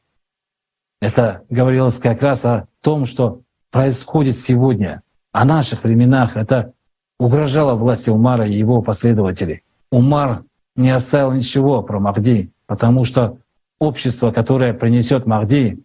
Это 0.99 1.43
говорилось 1.49 1.99
как 1.99 2.23
раз 2.23 2.45
о 2.45 2.67
том, 2.81 3.05
что 3.05 3.41
происходит 3.69 4.35
сегодня, 4.35 5.03
о 5.31 5.45
наших 5.45 5.83
временах. 5.83 6.35
Это 6.35 6.73
угрожало 7.19 7.75
власти 7.75 8.09
Умара 8.09 8.47
и 8.47 8.53
его 8.53 8.81
последователей. 8.81 9.63
Умар 9.91 10.43
не 10.75 10.89
оставил 10.89 11.31
ничего 11.31 11.83
про 11.83 11.99
Махди, 11.99 12.51
потому 12.65 13.03
что 13.03 13.37
общество, 13.79 14.31
которое 14.31 14.73
принесет 14.73 15.27
Махди, 15.27 15.83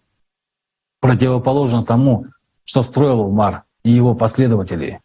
противоположно 1.01 1.85
тому, 1.85 2.27
что 2.65 2.83
строил 2.83 3.21
Умар 3.21 3.65
и 3.85 3.91
его 3.91 4.15
последователи. 4.15 5.01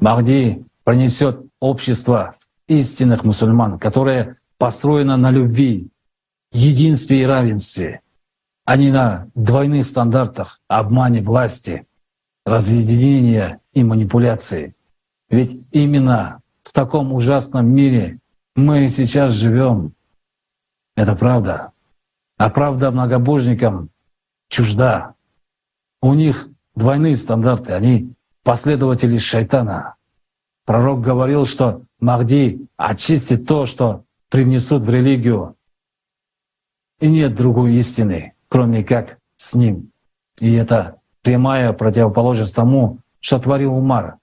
Махди 0.00 0.64
принесет 0.84 1.46
общество 1.60 2.36
истинных 2.66 3.24
мусульман, 3.24 3.78
которое 3.78 4.38
построено 4.58 5.16
на 5.16 5.30
любви, 5.30 5.90
единстве 6.52 7.22
и 7.22 7.26
равенстве, 7.26 8.00
а 8.64 8.76
не 8.76 8.90
на 8.90 9.28
двойных 9.34 9.86
стандартах, 9.86 10.60
обмане 10.68 11.20
власти, 11.22 11.86
разъединения 12.44 13.60
и 13.72 13.82
манипуляции. 13.84 14.74
Ведь 15.28 15.66
именно 15.72 16.40
в 16.62 16.72
таком 16.72 17.12
ужасном 17.12 17.66
мире 17.66 18.20
мы 18.54 18.88
сейчас 18.88 19.32
живем. 19.32 19.94
Это 20.96 21.14
правда. 21.16 21.72
А 22.36 22.50
правда 22.50 22.90
многобожникам 22.90 23.90
чужда. 24.48 25.14
У 26.00 26.14
них 26.14 26.48
двойные 26.74 27.16
стандарты, 27.16 27.72
они 27.72 28.14
последователи 28.42 29.18
шайтана. 29.18 29.96
Пророк 30.64 31.00
говорил, 31.00 31.46
что 31.46 31.82
Махди 32.00 32.66
очистит 32.76 33.46
то, 33.46 33.66
что 33.66 34.04
привнесут 34.30 34.82
в 34.82 34.90
религию. 34.90 35.56
И 37.00 37.08
нет 37.08 37.34
другой 37.34 37.74
истины, 37.74 38.34
кроме 38.48 38.82
как 38.82 39.18
с 39.36 39.54
ним. 39.54 39.90
И 40.40 40.52
это 40.52 40.96
прямая 41.22 41.72
противоположность 41.72 42.54
тому, 42.56 42.98
что 43.20 43.38
творил 43.38 43.74
Умар. 43.74 44.18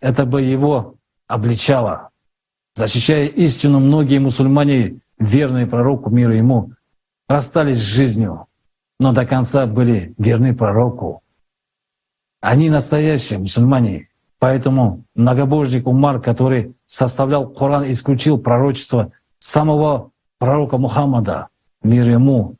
Это 0.00 0.26
бы 0.26 0.42
его 0.42 0.94
обличало. 1.26 2.10
Защищая 2.74 3.26
истину, 3.26 3.80
многие 3.80 4.18
мусульмане 4.18 5.00
верные 5.18 5.66
пророку, 5.66 6.10
миру 6.10 6.32
ему, 6.32 6.72
расстались 7.28 7.78
с 7.78 7.94
жизнью, 7.94 8.46
но 9.00 9.12
до 9.12 9.26
конца 9.26 9.66
были 9.66 10.14
верны 10.18 10.54
пророку. 10.54 11.23
Они 12.44 12.68
настоящие 12.68 13.38
мусульмане. 13.38 14.10
Поэтому 14.38 15.06
многобожник 15.14 15.86
Умар, 15.86 16.20
который 16.20 16.76
составлял 16.84 17.48
Коран, 17.48 17.90
исключил 17.90 18.36
пророчество 18.36 19.12
самого 19.38 20.10
пророка 20.38 20.76
Мухаммада, 20.76 21.48
мир 21.82 22.06
ему, 22.06 22.56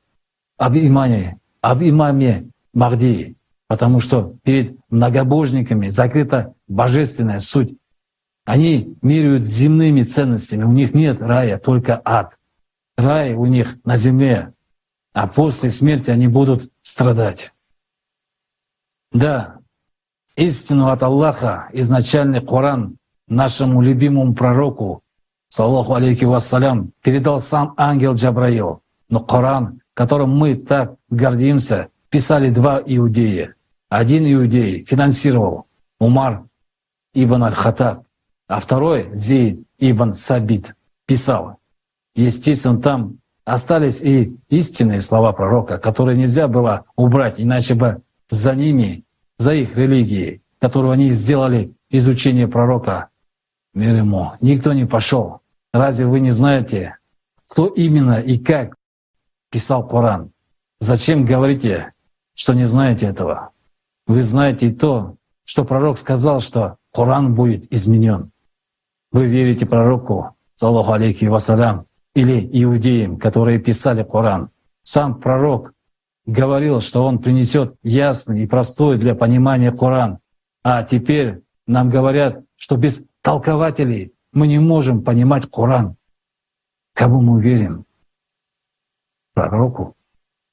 об 0.57 0.75
имане, 0.75 1.39
об 1.61 1.83
имаме 1.83 2.49
Махди, 2.73 3.37
потому 3.69 4.01
что 4.01 4.37
перед 4.43 4.75
многобожниками 4.89 5.89
закрыта 5.89 6.55
божественная 6.67 7.39
суть. 7.39 7.75
Они 8.47 8.97
миряют 9.03 9.45
земными 9.45 10.03
ценностями, 10.03 10.63
у 10.63 10.73
них 10.73 10.95
нет 10.95 11.21
рая, 11.21 11.59
только 11.59 12.01
ад 12.07 12.39
рай 12.97 13.35
у 13.35 13.45
них 13.45 13.77
на 13.85 13.97
земле, 13.97 14.55
а 15.13 15.27
после 15.27 15.69
смерти 15.69 16.11
они 16.11 16.27
будут 16.27 16.73
страдать. 16.81 17.53
Да, 19.13 19.59
истину 20.37 20.89
от 20.89 21.03
Аллаха, 21.03 21.69
изначальный 21.73 22.41
Коран 22.41 22.97
нашему 23.29 23.83
любимому 23.83 24.35
пророку, 24.35 25.03
саллаху 25.49 25.95
алейки 25.95 26.25
вассалям, 26.25 26.93
передал 27.03 27.41
сам 27.41 27.75
ангел 27.77 28.15
Джабраил. 28.15 28.81
Но 29.09 29.21
Коран, 29.21 29.81
которым 29.95 30.37
мы 30.37 30.55
так 30.55 30.97
гордимся, 31.11 31.89
писали 32.11 32.51
два 32.51 32.83
иудея. 32.85 33.55
Один 33.89 34.25
иудей 34.25 34.85
финансировал 34.85 35.67
Умар 36.01 36.45
ибн 37.13 37.45
аль-Хатаб, 37.45 38.05
а 38.49 38.61
второй 38.61 39.09
Зейд 39.13 39.67
ибн 39.79 40.13
Сабит 40.13 40.75
писал 41.07 41.59
Естественно, 42.15 42.81
там 42.81 43.19
остались 43.45 44.01
и 44.01 44.37
истинные 44.49 45.01
слова 45.01 45.33
пророка, 45.33 45.79
которые 45.79 46.17
нельзя 46.17 46.49
было 46.49 46.85
убрать, 46.97 47.41
иначе 47.41 47.75
бы 47.75 48.03
за 48.31 48.55
ними, 48.55 49.04
за 49.39 49.55
их 49.55 49.77
религией, 49.77 50.43
которую 50.61 50.93
они 50.93 51.11
сделали 51.11 51.75
изучение 51.91 52.49
пророка, 52.49 53.11
мир 53.73 53.97
ему, 53.97 54.33
никто 54.41 54.73
не 54.73 54.87
пошел. 54.87 55.41
Разве 55.73 56.07
вы 56.07 56.21
не 56.21 56.31
знаете, 56.31 56.99
кто 57.49 57.67
именно 57.67 58.21
и 58.21 58.39
как 58.39 58.77
писал 59.51 59.87
Коран? 59.87 60.31
зачем 60.85 61.25
говорите, 61.25 61.93
что 62.35 62.55
не 62.55 62.65
знаете 62.65 63.07
этого? 63.07 63.51
Вы 64.07 64.23
знаете 64.23 64.69
и 64.69 64.75
то, 64.75 65.17
что 65.45 65.65
пророк 65.65 65.99
сказал, 65.99 66.41
что 66.41 66.77
Коран 66.93 67.35
будет 67.35 67.73
изменен. 67.73 68.31
Вы 69.13 69.27
верите 69.27 69.67
пророку, 69.67 70.37
саллаху 70.57 70.93
алейки 70.93 71.25
вассалям, 71.27 71.87
или 72.15 72.49
иудеям, 72.53 73.19
которые 73.19 73.59
писали 73.59 74.03
Коран. 74.05 74.51
Сам 74.83 75.21
пророк 75.21 75.73
говорил, 76.27 76.81
что 76.81 77.05
он 77.05 77.19
принесет 77.19 77.77
ясный 77.83 78.43
и 78.43 78.47
простой 78.47 78.99
для 78.99 79.15
понимания 79.15 79.73
Коран. 79.73 80.19
А 80.63 80.83
теперь 80.83 81.43
нам 81.67 81.91
говорят, 81.91 82.45
что 82.57 82.77
без 82.77 83.07
толкователей 83.21 84.13
мы 84.33 84.47
не 84.47 84.59
можем 84.59 85.03
понимать 85.03 85.49
Коран. 85.51 85.97
Кому 86.95 87.21
мы 87.21 87.43
верим? 87.43 87.85
Пророку? 89.35 89.97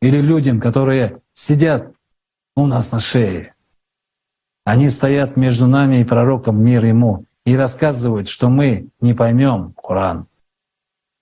Или 0.01 0.19
людям, 0.19 0.59
которые 0.59 1.21
сидят 1.33 1.93
у 2.55 2.65
нас 2.65 2.91
на 2.91 2.99
шее? 2.99 3.53
Они 4.63 4.89
стоят 4.89 5.37
между 5.37 5.67
нами 5.67 5.97
и 5.97 6.03
пророком, 6.03 6.63
мир 6.63 6.85
ему, 6.85 7.25
и 7.45 7.55
рассказывают, 7.55 8.27
что 8.27 8.49
мы 8.49 8.89
не 8.99 9.13
поймем 9.13 9.73
Коран, 9.73 10.27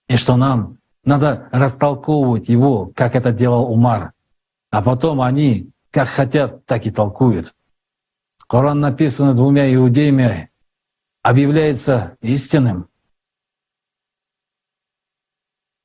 и 0.07 0.17
что 0.17 0.35
нам 0.35 0.77
надо 1.03 1.47
растолковывать 1.51 2.49
его, 2.49 2.91
как 2.95 3.15
это 3.15 3.31
делал 3.31 3.71
Умар. 3.71 4.13
А 4.69 4.81
потом 4.81 5.21
они, 5.21 5.71
как 5.91 6.07
хотят, 6.07 6.65
так 6.65 6.85
и 6.85 6.91
толкуют. 6.91 7.55
Коран 8.47 8.79
написан 8.79 9.35
двумя 9.35 9.73
иудеями, 9.73 10.51
объявляется 11.21 12.17
истинным. 12.21 12.87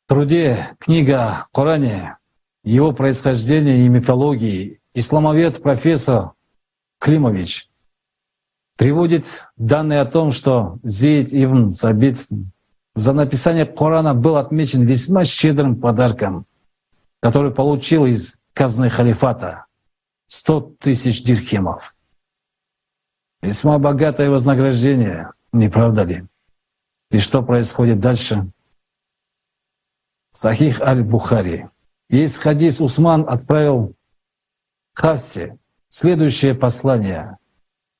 В 0.04 0.08
труде 0.08 0.68
книга 0.78 1.30
о 1.30 1.46
Коране, 1.52 2.18
его 2.62 2.92
происхождение 2.92 3.84
и 3.84 3.88
мифологии 3.88 4.80
исламовед 4.92 5.62
профессор 5.62 6.32
Климович 6.98 7.70
приводит 8.76 9.24
данные 9.56 10.00
о 10.00 10.06
том, 10.06 10.32
что 10.32 10.78
Зейд 10.82 11.32
ибн 11.32 11.70
Сабит 11.70 12.18
за 12.94 13.12
написание 13.12 13.66
Корана 13.66 14.14
был 14.14 14.36
отмечен 14.36 14.84
весьма 14.84 15.24
щедрым 15.24 15.80
подарком, 15.80 16.46
который 17.20 17.52
получил 17.52 18.06
из 18.06 18.40
казны 18.54 18.88
халифата— 18.88 19.66
100 20.28 20.76
тысяч 20.80 21.22
дирхемов. 21.22 21.94
Весьма 23.42 23.78
богатое 23.78 24.30
вознаграждение, 24.30 25.32
не 25.52 25.68
правда 25.68 26.04
ли? 26.04 26.24
И 27.10 27.18
что 27.18 27.42
происходит 27.42 27.98
дальше? 27.98 28.50
Сахих 30.32 30.80
аль-Бухари. 30.80 31.68
Есть 32.08 32.38
хадис 32.38 32.80
Усман 32.80 33.26
отправил 33.28 33.94
Хавсе 34.94 35.58
следующее 35.88 36.54
послание. 36.54 37.38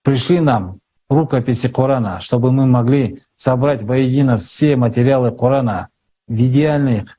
Пришли 0.03 0.41
нам 0.41 0.81
рукописи 1.09 1.69
Корана, 1.69 2.21
чтобы 2.21 2.51
мы 2.53 2.67
могли 2.67 3.21
собрать 3.35 3.83
воедино 3.83 4.37
все 4.37 4.77
материалы 4.77 5.31
Корана 5.31 5.89
в 6.27 6.35
идеальных 6.35 7.19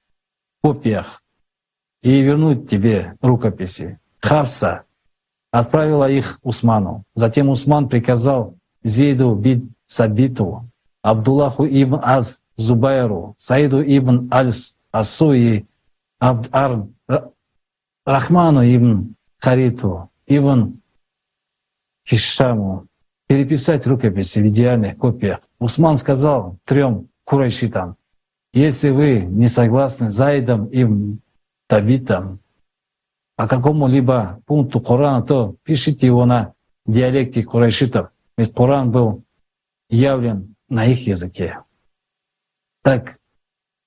копиях 0.61 1.21
и 2.05 2.21
вернуть 2.21 2.69
тебе 2.69 3.15
рукописи. 3.19 3.99
Хавса 4.21 4.83
отправила 5.51 6.07
их 6.09 6.39
Усману. 6.43 7.03
Затем 7.15 7.49
Усман 7.49 7.89
приказал 7.89 8.53
Зейду 8.83 9.33
бин 9.33 9.73
Сабиту, 9.85 10.69
Абдуллаху 11.01 11.65
ибн 11.65 11.99
Аз 12.03 12.43
Зубайру, 12.57 13.33
Саиду 13.37 13.81
ибн 13.81 14.29
Альс 14.31 14.77
Асу 14.91 15.33
и 15.33 15.65
Абд 16.19 16.47
Ар 16.53 16.85
Рахману 18.05 18.61
ибн 18.61 19.15
Хариту, 19.39 20.11
ибн 20.27 20.79
Хишаму 22.07 22.85
переписать 23.27 23.87
рукописи 23.87 24.39
в 24.39 24.45
идеальных 24.45 24.95
копиях. 24.97 25.39
Усман 25.57 25.95
сказал 25.95 26.57
трем 26.65 27.09
курайшитам, 27.23 27.95
если 28.53 28.91
вы 28.91 29.21
не 29.21 29.47
согласны 29.47 30.11
с 30.11 30.13
Зайдом 30.13 30.67
и 30.67 30.85
Табитом 31.67 32.39
по 33.35 33.47
какому-либо 33.47 34.41
пункту 34.45 34.79
Корана, 34.79 35.25
то 35.25 35.55
пишите 35.63 36.07
его 36.07 36.25
на 36.25 36.53
диалекте 36.85 37.43
курайшитов, 37.43 38.11
ведь 38.37 38.53
Коран 38.53 38.91
был 38.91 39.23
явлен 39.89 40.55
на 40.69 40.85
их 40.85 41.07
языке. 41.07 41.59
Так 42.83 43.17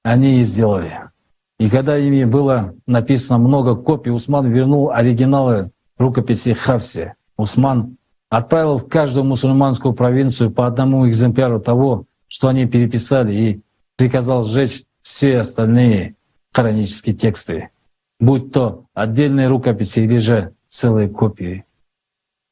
они 0.02 0.40
и 0.40 0.42
сделали. 0.42 1.10
И 1.58 1.68
когда 1.68 1.98
ими 1.98 2.24
было 2.24 2.74
написано 2.86 3.38
много 3.38 3.74
копий, 3.76 4.10
Усман 4.10 4.50
вернул 4.50 4.90
оригиналы 4.90 5.72
рукописи 5.96 6.52
Хавси. 6.52 7.14
Усман 7.36 7.96
отправил 8.30 8.78
в 8.78 8.88
каждую 8.88 9.24
мусульманскую 9.24 9.94
провинцию 9.94 10.50
по 10.50 10.66
одному 10.66 11.08
экземпляру 11.08 11.60
того, 11.60 12.06
что 12.28 12.48
они 12.48 12.66
переписали, 12.66 13.34
и 13.34 13.62
приказал 13.96 14.42
сжечь 14.42 14.84
все 15.02 15.38
остальные 15.38 16.16
коранические 16.58 17.14
тексты, 17.14 17.70
будь 18.18 18.50
то 18.52 18.86
отдельные 18.92 19.46
рукописи 19.46 20.00
или 20.00 20.16
же 20.16 20.54
целые 20.66 21.08
копии. 21.08 21.64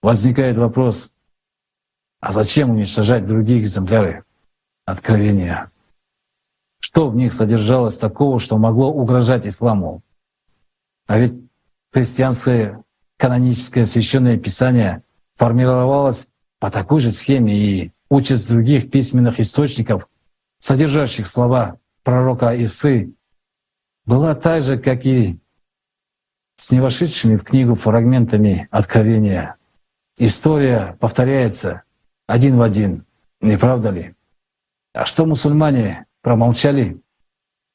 Возникает 0.01 0.59
вопрос, 0.59 1.17
а 2.21 2.31
зачем 2.31 2.71
уничтожать 2.71 3.27
другие 3.27 3.61
экземпляры 3.61 4.23
откровения? 4.85 5.73
Что 6.79 7.09
в 7.09 7.17
них 7.17 7.33
содержалось 7.33 7.99
такого, 7.99 8.39
что 8.39 8.59
могло 8.59 8.93
угрожать 8.93 9.45
исламу? 9.45 10.03
А 11.09 11.19
ведь 11.19 11.35
христианское 11.93 12.85
каноническое 13.17 13.85
священное 13.85 14.39
писание 14.39 15.03
формировалась 15.35 16.29
по 16.61 16.71
такой 16.71 17.01
же 17.01 17.11
схеме 17.11 17.59
и 17.59 17.93
участь 18.09 18.49
других 18.49 18.89
письменных 18.89 19.41
источников, 19.41 20.09
содержащих 20.61 21.27
слова 21.27 21.81
пророка 22.05 22.55
Исы, 22.55 23.16
была 24.07 24.35
так 24.35 24.63
же, 24.63 24.79
как 24.79 25.05
и 25.05 25.39
с 26.57 26.71
не 26.71 26.81
вошедшими 26.81 27.37
в 27.37 27.45
книгу 27.45 27.75
фрагментами 27.75 28.69
откровения. 28.71 29.57
История 30.19 30.97
повторяется 31.01 31.83
один 32.27 32.57
в 32.57 32.63
один, 32.63 33.05
не 33.41 33.59
правда 33.59 33.91
ли? 33.91 34.15
А 34.95 35.05
что 35.05 35.27
мусульмане 35.27 36.07
промолчали? 36.23 37.01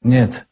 Нет, 0.01 0.47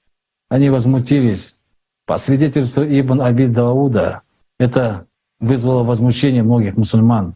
они 0.50 0.70
возмутились. 0.70 1.60
По 2.06 2.18
свидетельству 2.18 2.84
Ибн 2.84 3.22
Аби 3.22 3.46
Дауда, 3.46 4.22
это 4.60 5.08
вызвало 5.40 5.84
возмущение 5.84 6.44
многих 6.44 6.76
мусульман, 6.78 7.36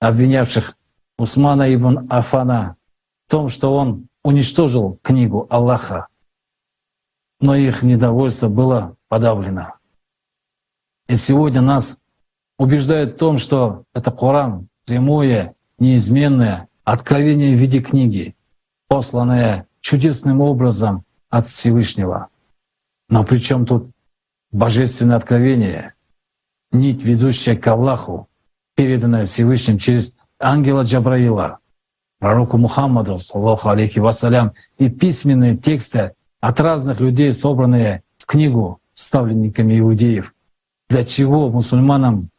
обвинявших 0.00 0.76
Усмана 1.18 1.72
ибн 1.74 2.06
Афана 2.10 2.76
в 3.26 3.30
том, 3.30 3.48
что 3.48 3.74
он 3.74 4.08
уничтожил 4.22 4.98
книгу 5.02 5.46
Аллаха. 5.48 6.08
Но 7.40 7.54
их 7.54 7.82
недовольство 7.82 8.48
было 8.48 8.96
подавлено. 9.08 9.74
И 11.08 11.16
сегодня 11.16 11.60
нас 11.60 12.02
убеждают 12.58 13.14
в 13.14 13.18
том, 13.18 13.38
что 13.38 13.84
это 13.94 14.10
Коран, 14.10 14.68
прямое, 14.86 15.54
неизменное 15.78 16.68
откровение 16.84 17.54
в 17.54 17.60
виде 17.60 17.80
книги, 17.80 18.34
посланное 18.88 19.66
чудесным 19.80 20.40
образом 20.40 21.04
от 21.28 21.46
Всевышнего. 21.46 22.28
Но 23.08 23.24
при 23.24 23.38
чем 23.38 23.66
тут 23.66 23.90
божественное 24.50 25.16
откровение? 25.16 25.96
нить, 26.72 27.02
ведущая 27.02 27.56
к 27.56 27.66
Аллаху, 27.66 28.28
переданная 28.74 29.26
Всевышним 29.26 29.78
через 29.78 30.16
ангела 30.38 30.82
Джабраила, 30.82 31.58
пророку 32.18 32.58
Мухаммаду, 32.58 33.18
саллаху 33.18 33.68
алейхи 33.68 33.98
вассалям, 33.98 34.52
и 34.78 34.88
письменные 34.88 35.56
тексты 35.56 36.14
от 36.46 36.60
разных 36.60 37.00
людей, 37.00 37.32
собранные 37.32 38.04
в 38.18 38.24
книгу 38.24 38.78
ставленниками 38.92 39.80
иудеев. 39.80 40.32
Для 40.88 41.02
чего 41.02 41.50
мусульманам 41.50 42.30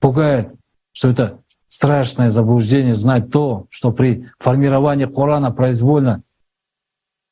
пугает, 0.00 0.52
что 0.90 1.10
это 1.10 1.38
страшное 1.68 2.28
заблуждение 2.28 2.96
знать 2.96 3.30
то, 3.30 3.66
что 3.70 3.92
при 3.92 4.26
формировании 4.40 5.04
Корана 5.06 5.52
произвольно 5.52 6.24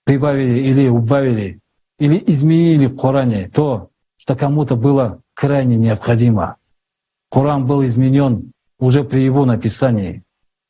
прибавили 0.05 0.61
или 0.61 0.87
убавили, 0.87 1.59
или 1.99 2.23
изменили 2.29 2.87
в 2.87 2.97
Коране 2.97 3.49
то, 3.49 3.91
что 4.17 4.37
кому-то 4.37 4.77
было 4.77 5.21
крайне 5.35 5.77
необходимо. 5.77 6.59
Коран 7.29 7.67
был 7.67 7.85
изменен 7.85 8.53
уже 8.79 9.03
при 9.03 9.25
его 9.25 9.45
написании. 9.45 10.23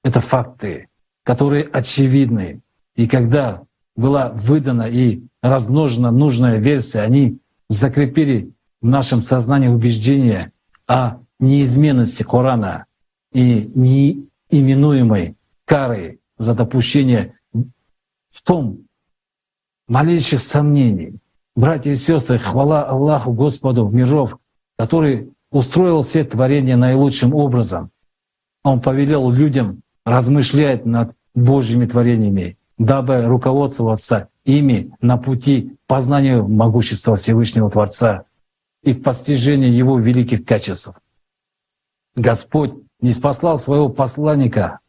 Это 0.03 0.21
факты, 0.21 0.89
которые 1.23 1.65
очевидны. 1.65 2.63
И 2.97 3.07
когда 3.07 3.61
была 3.97 4.31
выдана 4.31 4.89
и 4.89 5.23
размножена 5.43 6.11
нужная 6.11 6.59
версия, 6.59 7.01
они 7.01 7.39
закрепили 7.69 8.53
в 8.81 8.87
нашем 8.87 9.23
сознании 9.23 9.69
убеждение 9.69 10.53
о 10.87 11.19
неизменности 11.39 12.23
Корана 12.23 12.87
и 13.33 13.71
неименуемой 13.75 15.37
кары 15.65 16.21
за 16.39 16.55
допущение 16.55 17.35
в 17.53 18.43
том 18.43 18.87
малейших 19.89 20.41
сомнений 20.41 21.21
Братья 21.55 21.91
и 21.91 21.95
сестры, 21.95 22.39
хвала 22.39 22.83
Аллаху 22.85 23.33
Господу 23.35 23.87
миров, 23.89 24.39
который 24.79 25.31
устроил 25.51 26.01
все 26.01 26.25
творения 26.25 26.77
наилучшим 26.77 27.35
образом. 27.35 27.91
Он 28.65 28.81
повелел 28.81 29.31
людям 29.31 29.83
размышлять 30.07 30.87
над 30.87 31.15
Божьими 31.35 31.85
творениями, 31.85 32.57
дабы 32.85 33.25
руководствоваться 33.27 34.29
ими 34.45 34.93
на 35.01 35.17
пути 35.17 35.77
познанию 35.87 36.49
могущества 36.49 37.15
Всевышнего 37.15 37.71
Творца 37.71 38.25
и 38.83 38.93
к 38.93 39.05
постижению 39.05 39.73
Его 39.73 39.99
великих 39.99 40.45
качеств. 40.45 41.01
Господь 42.17 42.75
не 43.01 43.13
спаслал 43.13 43.57
своего 43.57 43.89
посланника, 43.89 44.81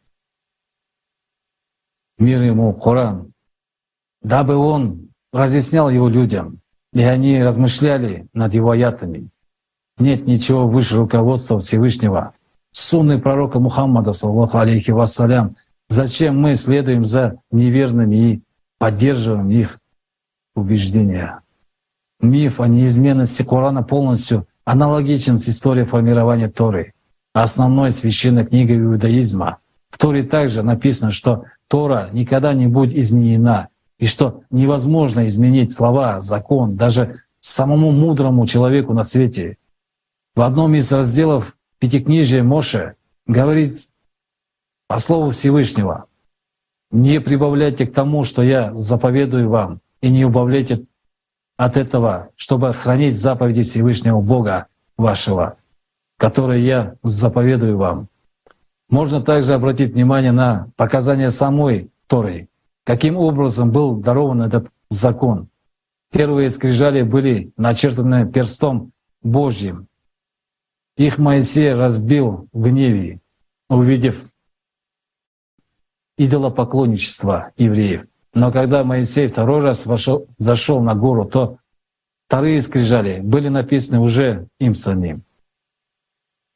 мир 2.18 2.42
ему, 2.42 2.72
Коран, 2.74 3.32
дабы 4.22 4.56
он 4.56 5.10
разъяснял 5.32 5.88
его 5.88 6.08
людям, 6.08 6.60
и 6.92 7.02
они 7.02 7.42
размышляли 7.42 8.26
над 8.32 8.54
его 8.54 8.70
аятами. 8.70 9.28
Нет 9.98 10.26
ничего 10.26 10.66
выше 10.66 10.96
руководства 10.96 11.60
Всевышнего. 11.60 12.34
Сунны 12.72 13.20
пророка 13.20 13.60
Мухаммада, 13.60 14.12
саллаху 14.12 14.58
алейхи 14.58 14.90
вассалям, 14.90 15.56
зачем 15.88 16.40
мы 16.40 16.54
следуем 16.54 17.04
за 17.04 17.40
неверными 17.50 18.16
и 18.16 18.42
поддерживаем 18.78 19.50
их 19.50 19.78
убеждения. 20.54 21.40
Миф 22.20 22.60
о 22.60 22.68
неизменности 22.68 23.42
Корана 23.42 23.82
полностью 23.82 24.46
аналогичен 24.64 25.36
с 25.36 25.48
историей 25.48 25.84
формирования 25.84 26.48
Торы, 26.48 26.94
основной 27.32 27.90
священной 27.90 28.46
книгой 28.46 28.78
иудаизма. 28.78 29.58
В 29.90 29.98
Торе 29.98 30.22
также 30.22 30.62
написано, 30.62 31.10
что 31.10 31.44
Тора 31.68 32.08
никогда 32.12 32.52
не 32.54 32.66
будет 32.66 32.96
изменена, 32.96 33.68
и 33.98 34.06
что 34.06 34.42
невозможно 34.50 35.26
изменить 35.26 35.72
слова, 35.72 36.20
закон, 36.20 36.76
даже 36.76 37.22
самому 37.40 37.92
мудрому 37.92 38.46
человеку 38.46 38.92
на 38.92 39.02
свете. 39.02 39.56
В 40.34 40.42
одном 40.42 40.74
из 40.74 40.90
разделов 40.92 41.56
Пятикнижия 41.78 42.42
Моше 42.42 42.94
говорит 43.26 43.78
по 44.86 44.98
слову 44.98 45.30
Всевышнего, 45.30 46.06
«Не 46.90 47.20
прибавляйте 47.20 47.86
к 47.86 47.92
тому, 47.92 48.22
что 48.22 48.42
я 48.42 48.72
заповедую 48.74 49.48
вам, 49.48 49.80
и 50.00 50.10
не 50.10 50.24
убавляйте 50.24 50.84
от 51.56 51.76
этого, 51.76 52.30
чтобы 52.36 52.72
хранить 52.72 53.16
заповеди 53.16 53.64
Всевышнего 53.64 54.20
Бога 54.20 54.68
вашего, 54.96 55.56
которые 56.18 56.64
я 56.64 56.94
заповедую 57.02 57.78
вам». 57.78 58.08
Можно 58.88 59.20
также 59.22 59.54
обратить 59.54 59.94
внимание 59.94 60.30
на 60.30 60.68
показания 60.76 61.30
самой 61.30 61.90
Торы, 62.06 62.48
каким 62.84 63.16
образом 63.16 63.72
был 63.72 63.96
дарован 63.96 64.42
этот 64.42 64.70
закон. 64.90 65.48
Первые 66.12 66.50
скрижали 66.50 67.02
были 67.02 67.52
начертаны 67.56 68.30
перстом 68.30 68.92
Божьим. 69.22 69.88
Их 70.96 71.18
Моисей 71.18 71.72
разбил 71.72 72.46
в 72.52 72.62
гневе, 72.62 73.20
увидев 73.68 74.26
идолопоклонничество 76.16 77.52
евреев. 77.56 78.06
Но 78.34 78.50
когда 78.50 78.84
Моисей 78.84 79.28
второй 79.28 79.60
раз 79.60 79.86
вошел, 79.86 80.26
зашел 80.38 80.80
на 80.80 80.94
гору, 80.94 81.24
то 81.24 81.58
вторые 82.26 82.60
скрижали 82.62 83.20
были 83.20 83.48
написаны 83.48 84.00
уже 84.00 84.48
им 84.58 84.74
самим. 84.74 85.24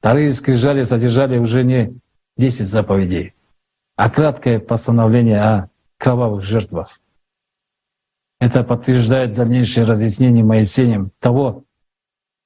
Вторые 0.01 0.33
скрижали 0.33 0.83
содержали 0.83 1.39
уже 1.39 1.65
не 1.65 1.95
10 2.37 2.67
заповедей, 2.67 3.35
а 3.97 4.11
краткое 4.11 4.61
постановление 4.61 5.41
о 5.41 5.71
кровавых 5.99 6.43
жертвах. 6.45 7.01
Это 8.41 8.63
подтверждает 8.63 9.35
дальнейшее 9.35 9.85
разъяснение 9.85 10.45
Моисеем 10.45 11.11
того, 11.19 11.65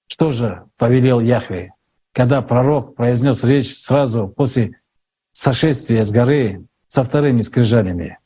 что 0.06 0.30
же 0.30 0.64
повелел 0.78 1.20
Яхве, 1.20 1.74
когда 2.12 2.40
пророк 2.40 2.94
произнес 2.94 3.44
речь 3.44 3.78
сразу 3.78 4.28
после 4.28 4.80
сошествия 5.32 6.04
с 6.04 6.10
горы 6.12 6.66
со 6.92 7.04
вторыми 7.04 7.40
скрижалями. 7.40 8.18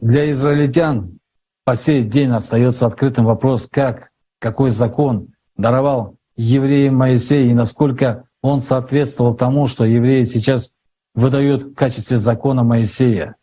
Для 0.00 0.30
израильтян 0.30 1.18
по 1.66 1.76
сей 1.76 2.02
день 2.02 2.30
остается 2.30 2.86
открытым 2.86 3.26
вопрос, 3.26 3.66
как, 3.66 4.10
какой 4.38 4.70
закон 4.70 5.34
даровал 5.58 6.16
евреям 6.36 6.96
Моисей 6.96 7.50
и 7.50 7.52
насколько 7.52 8.24
он 8.40 8.62
соответствовал 8.62 9.34
тому, 9.34 9.66
что 9.66 9.84
евреи 9.84 10.22
сейчас 10.22 10.72
выдают 11.14 11.62
в 11.62 11.74
качестве 11.74 12.16
закона 12.16 12.62
Моисея. 12.62 13.36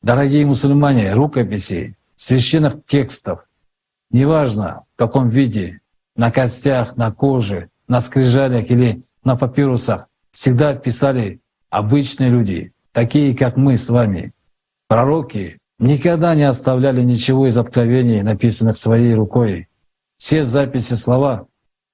Дорогие 0.00 0.46
мусульмане, 0.46 1.12
рукописи, 1.12 1.98
священных 2.14 2.84
текстов, 2.84 3.48
неважно 4.12 4.84
в 4.94 4.96
каком 4.96 5.28
виде, 5.28 5.80
на 6.14 6.30
костях, 6.30 6.96
на 6.96 7.10
коже, 7.10 7.68
на 7.88 8.00
скрижалях 8.00 8.70
или 8.70 9.02
на 9.24 9.34
папирусах, 9.34 10.06
всегда 10.30 10.76
писали 10.76 11.40
обычные 11.68 12.30
люди, 12.30 12.72
такие 12.96 13.36
как 13.36 13.58
мы 13.58 13.76
с 13.76 13.90
вами. 13.90 14.32
Пророки 14.88 15.58
никогда 15.78 16.34
не 16.34 16.44
оставляли 16.44 17.02
ничего 17.02 17.46
из 17.46 17.58
откровений, 17.58 18.22
написанных 18.22 18.78
своей 18.78 19.12
рукой. 19.12 19.68
Все 20.16 20.42
записи 20.42 20.94
слова, 20.94 21.46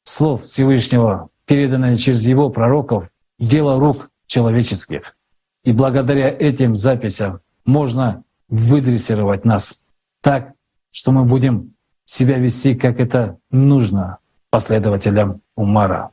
слов 0.05 0.45
Всевышнего 0.45 1.31
переданное 1.45 1.97
через 1.97 2.25
его 2.25 2.51
пророков, 2.51 3.09
дело 3.41 3.81
рук 3.81 4.11
человеческих. 4.29 5.17
И 5.65 5.73
благодаря 5.73 6.31
этим 6.31 6.77
записям 6.77 7.41
можно 7.65 8.23
выдрессировать 8.49 9.45
нас 9.45 9.83
так, 10.21 10.53
что 10.93 11.11
мы 11.11 11.25
будем 11.25 11.75
себя 12.05 12.39
вести, 12.39 12.77
как 12.77 13.01
это 13.01 13.39
нужно 13.51 14.19
последователям 14.51 15.43
Умара. 15.57 16.13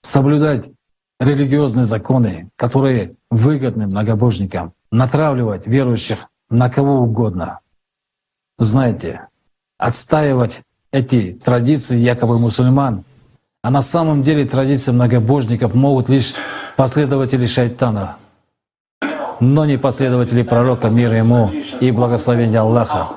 Соблюдать 0.00 0.70
религиозные 1.20 1.84
законы, 1.84 2.50
которые 2.56 3.14
выгодны 3.30 3.86
многобожникам, 3.86 4.72
натравливать 4.90 5.66
верующих 5.66 6.28
на 6.50 6.70
кого 6.70 7.00
угодно. 7.00 7.60
Знаете, 8.58 9.28
отстаивать 9.78 10.62
эти 10.92 11.32
традиции 11.32 11.96
якобы 11.96 12.38
мусульман— 12.38 13.04
а 13.66 13.70
на 13.70 13.82
самом 13.82 14.22
деле 14.22 14.44
традиции 14.44 14.92
многобожников 14.92 15.74
могут 15.74 16.08
лишь 16.08 16.34
последователи 16.76 17.46
шайтана, 17.46 18.16
но 19.40 19.64
не 19.64 19.76
последователи 19.76 20.44
пророка 20.44 20.88
мира 20.88 21.16
ему 21.16 21.50
и 21.80 21.90
благословения 21.90 22.60
Аллаха. 22.60 23.08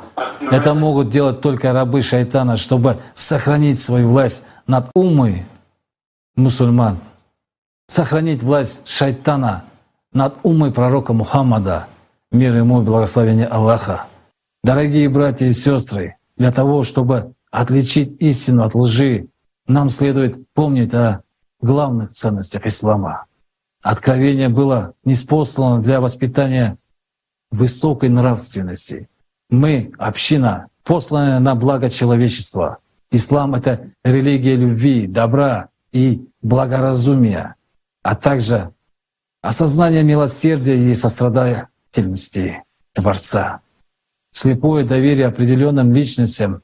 Это 0.50 0.74
могут 0.74 1.12
делать 1.12 1.42
только 1.42 1.72
рабы 1.72 2.02
шайтана, 2.02 2.58
чтобы 2.58 2.98
сохранить 3.14 3.78
свою 3.78 4.10
власть 4.10 4.44
над 4.66 4.90
умой 4.96 5.46
мусульман, 6.36 6.98
сохранить 7.90 8.44
власть 8.44 8.88
шайтана 8.88 9.66
над 10.14 10.38
умой 10.44 10.72
пророка 10.72 11.12
Мухаммада, 11.12 11.88
мир 12.32 12.56
ему 12.56 12.82
и 12.82 12.86
благословение 12.86 13.48
Аллаха. 13.48 14.06
Дорогие 14.64 15.10
братья 15.10 15.48
и 15.48 15.54
сестры, 15.54 16.18
для 16.38 16.52
того, 16.52 16.84
чтобы 16.84 17.34
отличить 17.52 18.16
истину 18.22 18.64
от 18.64 18.76
лжи, 18.76 19.28
нам 19.68 19.90
следует 19.90 20.48
помнить 20.54 20.94
о 20.94 21.24
главных 21.62 22.12
ценностях 22.12 22.68
ислама. 22.68 23.26
Откровение 23.82 24.50
было 24.50 24.94
неспослано 25.04 25.82
для 25.82 26.00
воспитания 26.00 26.78
высокой 27.50 28.10
нравственности. 28.10 29.10
Мы— 29.50 29.92
община, 29.98 30.68
посланная 30.84 31.40
на 31.40 31.56
благо 31.56 31.90
человечества. 31.90 32.78
Ислам— 33.10 33.56
это 33.56 33.90
религия 34.04 34.56
любви, 34.56 35.08
добра 35.08 35.70
и 35.92 36.28
благоразумия, 36.44 37.56
а 38.04 38.16
также 38.16 38.74
осознание 39.42 40.04
милосердия 40.04 40.78
и 40.78 40.94
сострадательности 40.94 42.64
Творца. 42.94 43.62
Слепое 44.32 44.86
доверие 44.86 45.28
определенным 45.28 45.94
личностям 45.94 46.62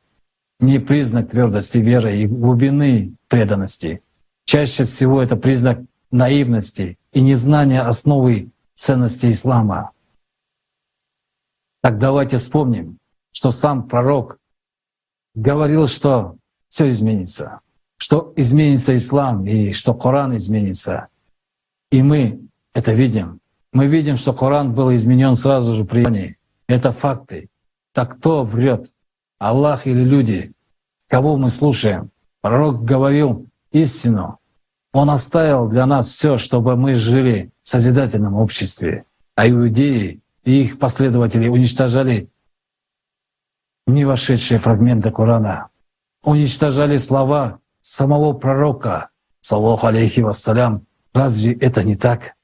не 0.60 0.80
признак 0.80 1.30
твердости 1.30 1.78
веры 1.80 2.18
и 2.18 2.28
глубины 2.28 3.16
преданности. 3.28 4.02
Чаще 4.46 4.86
всего 4.86 5.22
это 5.22 5.36
признак 5.36 5.82
наивности 6.12 6.98
и 7.12 7.22
незнания 7.22 7.82
основы 7.82 8.52
ценностей 8.76 9.32
ислама. 9.32 9.92
Так 11.82 12.00
давайте 12.00 12.38
вспомним, 12.38 12.98
что 13.32 13.52
сам 13.52 13.88
пророк 13.88 14.40
говорил, 15.34 15.88
что 15.88 16.38
все 16.70 16.90
изменится, 16.90 17.60
что 17.98 18.34
изменится 18.36 18.96
ислам 18.96 19.46
и 19.46 19.72
что 19.72 19.94
Коран 19.94 20.36
изменится. 20.36 21.10
И 21.92 22.02
мы 22.02 22.42
это 22.74 22.94
видим. 22.94 23.40
Мы 23.72 23.88
видим, 23.88 24.18
что 24.18 24.34
Коран 24.34 24.74
был 24.74 24.94
изменен 24.94 25.36
сразу 25.36 25.74
же 25.74 25.86
при 25.86 26.38
Это 26.68 26.92
факты. 26.92 27.50
Так 27.94 28.18
кто 28.18 28.44
врет? 28.44 28.88
Аллах 29.38 29.86
или 29.88 30.04
люди, 30.04 30.54
кого 31.08 31.38
мы 31.38 31.50
слушаем. 31.50 32.10
Пророк 32.42 32.84
говорил 32.84 33.48
истину. 33.72 34.40
Он 34.94 35.10
оставил 35.10 35.68
для 35.68 35.86
нас 35.86 36.08
все, 36.08 36.38
чтобы 36.38 36.76
мы 36.76 36.94
жили 36.94 37.52
в 37.62 37.68
созидательном 37.68 38.36
обществе. 38.36 39.06
А 39.36 39.50
иудеи 39.50 40.22
и 40.46 40.62
их 40.62 40.80
последователи 40.80 41.50
уничтожали 41.50 42.30
не 43.88 44.06
вошедшие 44.06 44.58
фрагменты 44.58 45.12
Корана, 45.12 45.70
уничтожали 46.24 46.98
слова 46.98 47.60
самого 47.82 48.34
пророка, 48.34 49.10
саллаху 49.42 49.88
алейхи 49.88 50.22
вассалям. 50.22 50.86
Разве 51.16 51.54
это 51.54 51.82
не 51.82 51.96
так? 51.96 52.36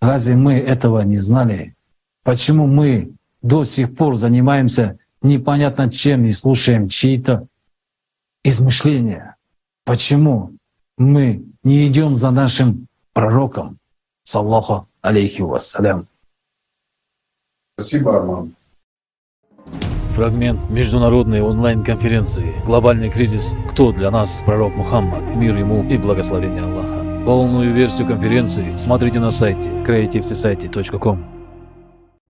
Разве 0.00 0.36
мы 0.36 0.54
этого 0.54 1.02
не 1.02 1.18
знали? 1.18 1.76
Почему 2.24 2.66
мы 2.66 3.12
до 3.42 3.62
сих 3.64 3.94
пор 3.94 4.16
занимаемся 4.16 4.98
непонятно 5.20 5.90
чем 5.90 6.24
и 6.24 6.32
слушаем 6.32 6.88
чьи-то 6.88 7.46
измышления? 8.42 9.36
Почему 9.84 10.56
мы 10.96 11.44
не 11.62 11.86
идем 11.86 12.16
за 12.16 12.30
нашим 12.30 12.86
пророком, 13.12 13.76
саллаху 14.22 14.88
алейхи 15.02 15.42
вассалям? 15.42 16.08
Спасибо, 17.74 18.16
Арман. 18.16 18.54
Фрагмент 20.14 20.70
международной 20.70 21.42
онлайн-конференции 21.42 22.54
«Глобальный 22.64 23.10
кризис. 23.10 23.54
Кто 23.72 23.92
для 23.92 24.10
нас 24.10 24.42
пророк 24.46 24.74
Мухаммад? 24.74 25.22
Мир 25.36 25.54
ему 25.58 25.86
и 25.86 25.98
благословение 25.98 26.62
Аллаха». 26.62 26.95
Полную 27.26 27.74
версию 27.74 28.06
конференции 28.06 28.76
смотрите 28.76 29.18
на 29.18 29.32
сайте 29.32 29.68
creativesociety.com. 29.68 31.35